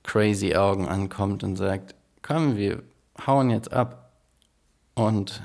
crazy 0.02 0.54
Augen 0.56 0.88
ankommt 0.88 1.44
und 1.44 1.56
sagt, 1.56 1.94
komm, 2.22 2.56
wir 2.56 2.82
hauen 3.26 3.50
jetzt 3.50 3.70
ab 3.70 4.12
und 4.94 5.42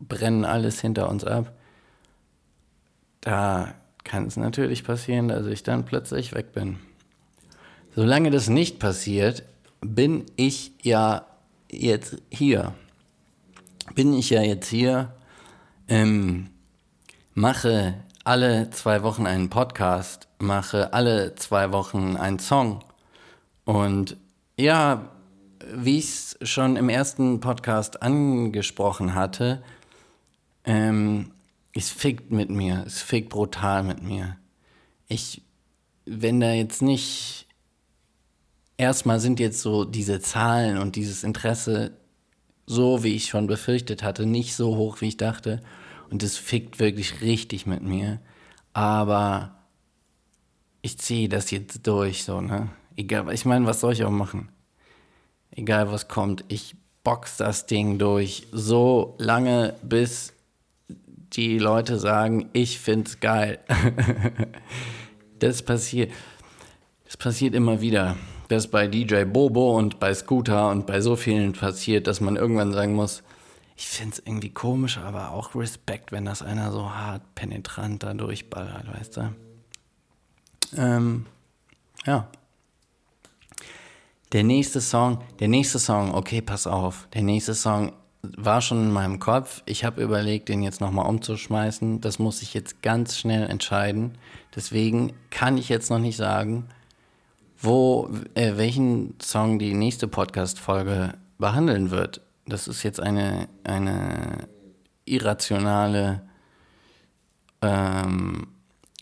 brennen 0.00 0.46
alles 0.46 0.80
hinter 0.80 1.10
uns 1.10 1.24
ab, 1.24 1.52
da 3.22 3.74
kann 4.04 4.26
es 4.26 4.36
natürlich 4.36 4.84
passieren, 4.84 5.28
dass 5.28 5.46
ich 5.46 5.62
dann 5.62 5.84
plötzlich 5.84 6.34
weg 6.34 6.52
bin. 6.52 6.78
Solange 7.94 8.30
das 8.30 8.48
nicht 8.48 8.78
passiert, 8.78 9.44
bin 9.80 10.26
ich 10.36 10.72
ja 10.82 11.26
jetzt 11.70 12.16
hier. 12.30 12.74
Bin 13.94 14.12
ich 14.12 14.30
ja 14.30 14.42
jetzt 14.42 14.68
hier, 14.68 15.14
ähm, 15.88 16.50
mache 17.34 17.94
alle 18.24 18.70
zwei 18.70 19.02
Wochen 19.02 19.26
einen 19.26 19.50
Podcast, 19.50 20.28
mache 20.38 20.92
alle 20.92 21.34
zwei 21.34 21.72
Wochen 21.72 22.16
einen 22.16 22.38
Song. 22.38 22.84
Und 23.64 24.16
ja, 24.56 25.10
wie 25.74 25.98
ich 25.98 26.04
es 26.04 26.38
schon 26.42 26.76
im 26.76 26.88
ersten 26.88 27.40
Podcast 27.40 28.02
angesprochen 28.02 29.14
hatte, 29.14 29.62
ähm, 30.64 31.32
es 31.74 31.90
fickt 31.90 32.30
mit 32.30 32.50
mir, 32.50 32.84
es 32.86 33.00
fickt 33.00 33.30
brutal 33.30 33.82
mit 33.82 34.02
mir. 34.02 34.36
Ich, 35.08 35.42
wenn 36.04 36.40
da 36.40 36.52
jetzt 36.52 36.82
nicht, 36.82 37.46
erstmal 38.76 39.20
sind 39.20 39.40
jetzt 39.40 39.60
so 39.60 39.84
diese 39.84 40.20
Zahlen 40.20 40.78
und 40.78 40.96
dieses 40.96 41.24
Interesse 41.24 41.96
so, 42.66 43.02
wie 43.02 43.14
ich 43.14 43.26
schon 43.26 43.46
befürchtet 43.46 44.02
hatte, 44.02 44.26
nicht 44.26 44.54
so 44.54 44.76
hoch, 44.76 45.00
wie 45.00 45.08
ich 45.08 45.16
dachte. 45.16 45.60
Und 46.10 46.22
es 46.22 46.36
fickt 46.36 46.78
wirklich 46.78 47.20
richtig 47.22 47.66
mit 47.66 47.82
mir. 47.82 48.20
Aber 48.72 49.56
ich 50.82 50.98
ziehe 50.98 51.28
das 51.28 51.50
jetzt 51.50 51.86
durch, 51.86 52.24
so, 52.24 52.40
ne? 52.40 52.70
Egal, 52.96 53.32
ich 53.32 53.44
meine, 53.46 53.66
was 53.66 53.80
soll 53.80 53.94
ich 53.94 54.04
auch 54.04 54.10
machen? 54.10 54.50
Egal 55.50 55.90
was 55.90 56.08
kommt, 56.08 56.44
ich 56.48 56.76
box 57.04 57.38
das 57.38 57.66
Ding 57.66 57.98
durch 57.98 58.46
so 58.52 59.14
lange, 59.18 59.74
bis 59.82 60.34
die 61.32 61.58
Leute 61.58 61.98
sagen, 61.98 62.48
ich 62.52 62.78
find's 62.78 63.20
geil. 63.20 63.58
das 65.38 65.62
passiert. 65.62 66.12
Das 67.04 67.16
passiert 67.16 67.54
immer 67.54 67.80
wieder. 67.80 68.16
Das 68.48 68.68
bei 68.68 68.86
DJ 68.86 69.24
Bobo 69.24 69.76
und 69.76 69.98
bei 69.98 70.12
Scooter 70.12 70.70
und 70.70 70.86
bei 70.86 71.00
so 71.00 71.16
vielen 71.16 71.52
passiert, 71.52 72.06
dass 72.06 72.20
man 72.20 72.36
irgendwann 72.36 72.72
sagen 72.72 72.94
muss, 72.94 73.22
ich 73.76 73.86
find's 73.86 74.18
irgendwie 74.18 74.50
komisch, 74.50 74.98
aber 74.98 75.30
auch 75.30 75.54
Respekt, 75.54 76.12
wenn 76.12 76.24
das 76.24 76.42
einer 76.42 76.70
so 76.70 76.94
hart 76.94 77.34
penetrant 77.34 78.02
da 78.02 78.14
durchballert, 78.14 78.86
weißt 78.92 79.16
du? 79.16 79.34
Ähm, 80.76 81.26
ja. 82.04 82.28
Der 84.32 84.44
nächste 84.44 84.80
Song, 84.80 85.22
der 85.40 85.48
nächste 85.48 85.78
Song, 85.78 86.14
okay, 86.14 86.40
pass 86.42 86.66
auf. 86.66 87.08
Der 87.12 87.22
nächste 87.22 87.54
Song 87.54 87.92
war 88.22 88.60
schon 88.60 88.84
in 88.84 88.92
meinem 88.92 89.18
Kopf. 89.18 89.62
Ich 89.66 89.84
habe 89.84 90.02
überlegt, 90.02 90.48
den 90.48 90.62
jetzt 90.62 90.80
nochmal 90.80 91.06
umzuschmeißen. 91.08 92.00
Das 92.00 92.18
muss 92.18 92.42
ich 92.42 92.54
jetzt 92.54 92.82
ganz 92.82 93.18
schnell 93.18 93.48
entscheiden. 93.50 94.16
Deswegen 94.54 95.12
kann 95.30 95.58
ich 95.58 95.68
jetzt 95.68 95.90
noch 95.90 95.98
nicht 95.98 96.16
sagen, 96.16 96.68
wo, 97.58 98.10
äh, 98.34 98.56
welchen 98.56 99.14
Song 99.20 99.58
die 99.58 99.74
nächste 99.74 100.06
Podcast-Folge 100.06 101.14
behandeln 101.38 101.90
wird. 101.90 102.20
Das 102.46 102.68
ist 102.68 102.82
jetzt 102.82 103.00
eine, 103.00 103.48
eine 103.64 104.48
irrationale 105.04 106.22
ähm, 107.60 108.48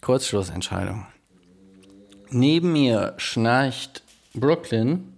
Kurzschlussentscheidung. 0.00 1.06
Neben 2.30 2.72
mir 2.72 3.14
schnarcht 3.18 4.02
Brooklyn, 4.34 5.12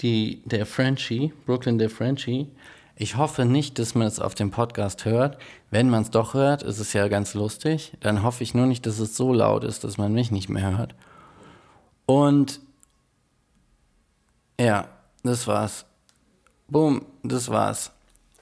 die, 0.00 0.42
der 0.44 0.66
Frenchie, 0.66 1.32
Brooklyn 1.46 1.78
der 1.78 1.90
Frenchie, 1.90 2.48
ich 2.98 3.16
hoffe 3.16 3.44
nicht, 3.44 3.78
dass 3.78 3.94
man 3.94 4.06
es 4.06 4.20
auf 4.20 4.34
dem 4.34 4.50
Podcast 4.50 5.04
hört. 5.04 5.36
Wenn 5.70 5.90
man 5.90 6.02
es 6.02 6.10
doch 6.10 6.32
hört, 6.32 6.62
ist 6.62 6.78
es 6.78 6.94
ja 6.94 7.08
ganz 7.08 7.34
lustig. 7.34 7.92
Dann 8.00 8.22
hoffe 8.22 8.42
ich 8.42 8.54
nur 8.54 8.64
nicht, 8.64 8.86
dass 8.86 8.98
es 8.98 9.14
so 9.14 9.34
laut 9.34 9.64
ist, 9.64 9.84
dass 9.84 9.98
man 9.98 10.14
mich 10.14 10.30
nicht 10.30 10.48
mehr 10.48 10.78
hört. 10.78 10.94
Und 12.06 12.60
ja, 14.58 14.88
das 15.22 15.46
war's. 15.46 15.84
Boom, 16.68 17.04
das 17.22 17.50
war's. 17.50 17.92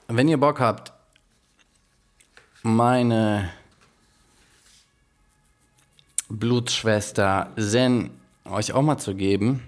Wenn 0.07 0.29
ihr 0.29 0.39
Bock 0.39 0.61
habt, 0.61 0.93
meine 2.63 3.49
Blutsschwester 6.29 7.51
Zen 7.57 8.09
euch 8.45 8.71
auch 8.71 8.81
mal 8.81 8.97
zu 8.97 9.15
geben, 9.15 9.63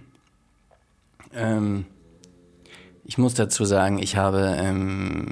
ähm, 1.33 1.85
ich 3.07 3.17
muss 3.17 3.33
dazu 3.35 3.63
sagen, 3.63 3.99
ich 3.99 4.17
habe, 4.17 4.57
ähm, 4.59 5.27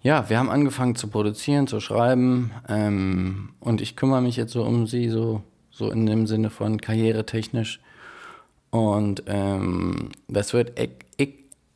ja, 0.00 0.30
wir 0.30 0.38
haben 0.38 0.48
angefangen 0.48 0.94
zu 0.94 1.08
produzieren, 1.08 1.66
zu 1.66 1.80
schreiben 1.80 2.52
ähm, 2.68 3.50
und 3.58 3.80
ich 3.80 3.96
kümmere 3.96 4.22
mich 4.22 4.36
jetzt 4.36 4.52
so 4.52 4.62
um 4.62 4.86
sie, 4.86 5.08
so, 5.08 5.42
so 5.72 5.90
in 5.90 6.06
dem 6.06 6.28
Sinne 6.28 6.50
von 6.50 6.80
karrieretechnisch. 6.80 7.80
Und 8.70 9.24
ähm, 9.26 10.10
das 10.28 10.52
wird 10.52 10.78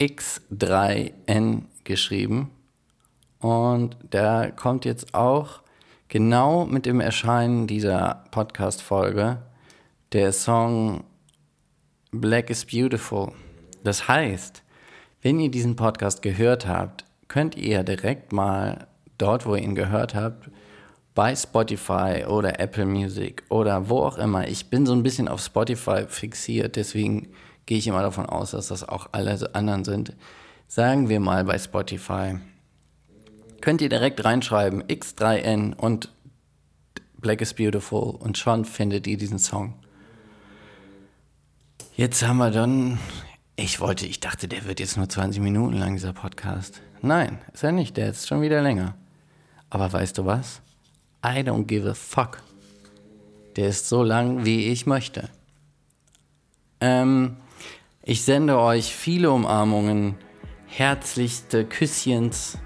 X3N 0.01 1.63
geschrieben. 1.83 2.51
Und 3.41 3.97
da 4.11 4.53
kommt 4.53 4.85
jetzt 4.85 5.15
auch 5.15 5.63
genau 6.07 6.65
mit 6.65 6.87
dem 6.87 7.01
Erscheinen 7.01 7.67
dieser 7.67 8.25
Podcast-Folge 8.31 9.39
der 10.13 10.33
Song 10.33 11.03
Black 12.13 12.51
is 12.51 12.65
Beautiful. 12.65 13.33
Das 13.85 14.09
heißt, 14.09 14.63
wenn 15.23 15.41
ihr 15.41 15.51
diesen 15.51 15.77
Podcast 15.77 16.23
gehört 16.23 16.67
habt, 16.67 17.05
könnt 17.29 17.57
ihr 17.57 17.83
direkt 17.83 18.33
mal 18.33 18.87
dort, 19.19 19.47
wo 19.47 19.55
ihr 19.55 19.63
ihn 19.63 19.75
gehört 19.75 20.15
habt, 20.15 20.51
bei 21.15 21.35
Spotify 21.35 22.25
oder 22.29 22.61
Apple 22.61 22.87
Music 22.87 23.43
oder 23.49 23.89
wo 23.89 23.99
auch 24.01 24.19
immer. 24.19 24.47
Ich 24.47 24.71
bin 24.71 24.87
so 24.87 24.93
ein 24.93 25.03
bisschen 25.03 25.27
auf 25.27 25.41
Spotify 25.41 26.05
fixiert, 26.07 26.77
deswegen 26.77 27.29
gehe 27.67 27.79
ich 27.79 27.89
immer 27.89 28.03
davon 28.03 28.27
aus, 28.27 28.53
dass 28.53 28.69
das 28.69 28.89
auch 28.89 29.09
alle 29.13 29.37
anderen 29.55 29.85
sind. 29.85 30.15
Sagen 30.69 31.09
wir 31.09 31.19
mal 31.19 31.45
bei 31.45 31.59
Spotify. 31.59 32.39
Könnt 33.61 33.81
ihr 33.81 33.89
direkt 33.89 34.25
reinschreiben 34.25 34.85
X3N 34.85 35.75
und 35.75 36.13
Black 37.17 37.41
is 37.41 37.53
Beautiful 37.53 38.15
und 38.15 38.39
schon 38.39 38.65
findet 38.65 39.09
ihr 39.09 39.19
diesen 39.19 39.41
Song. 39.41 39.75
Jetzt 41.97 42.25
haben 42.25 42.39
wir 42.39 42.53
dann 42.53 43.01
ich 43.59 43.81
wollte, 43.81 44.07
ich 44.07 44.21
dachte, 44.21 44.47
der 44.47 44.67
wird 44.67 44.79
jetzt 44.79 44.97
nur 44.97 45.09
20 45.09 45.43
Minuten 45.43 45.77
lang, 45.77 45.95
dieser 45.95 46.13
Podcast. 46.13 46.81
Nein, 47.03 47.41
ist 47.53 47.65
er 47.65 47.73
nicht, 47.73 47.97
der 47.97 48.11
ist 48.11 48.29
schon 48.29 48.41
wieder 48.41 48.63
länger. 48.63 48.95
Aber 49.69 49.93
weißt 49.93 50.17
du 50.17 50.27
was? 50.27 50.63
I 51.27 51.41
don't 51.41 51.65
give 51.65 51.89
a 51.91 51.95
fuck. 51.95 52.41
Der 53.57 53.69
ist 53.69 53.89
so 53.89 54.05
lang, 54.05 54.45
wie 54.45 54.69
ich 54.69 54.87
möchte. 54.87 55.29
Ähm, 56.81 57.37
ich 58.05 58.25
sende 58.25 58.61
euch 58.61 58.95
viele 58.95 59.33
Umarmungen, 59.33 60.15
herzlichste 60.67 61.65
Küsschens 61.65 62.59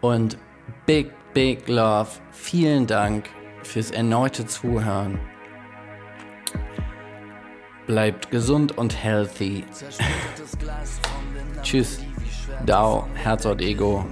und 0.00 0.38
big, 0.86 1.12
big 1.34 1.68
love. 1.68 2.08
Vielen 2.30 2.86
Dank 2.86 3.28
fürs 3.62 3.90
erneute 3.90 4.46
Zuhören. 4.46 5.20
Bleibt 7.86 8.30
gesund 8.30 8.78
und 8.78 9.02
healthy. 9.02 9.64
Tschüss. 11.62 12.00
Dao, 12.64 13.06
Herz 13.14 13.44
und 13.44 13.60
Ego. 13.60 14.04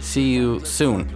See 0.00 0.36
you 0.36 0.60
soon. 0.64 1.06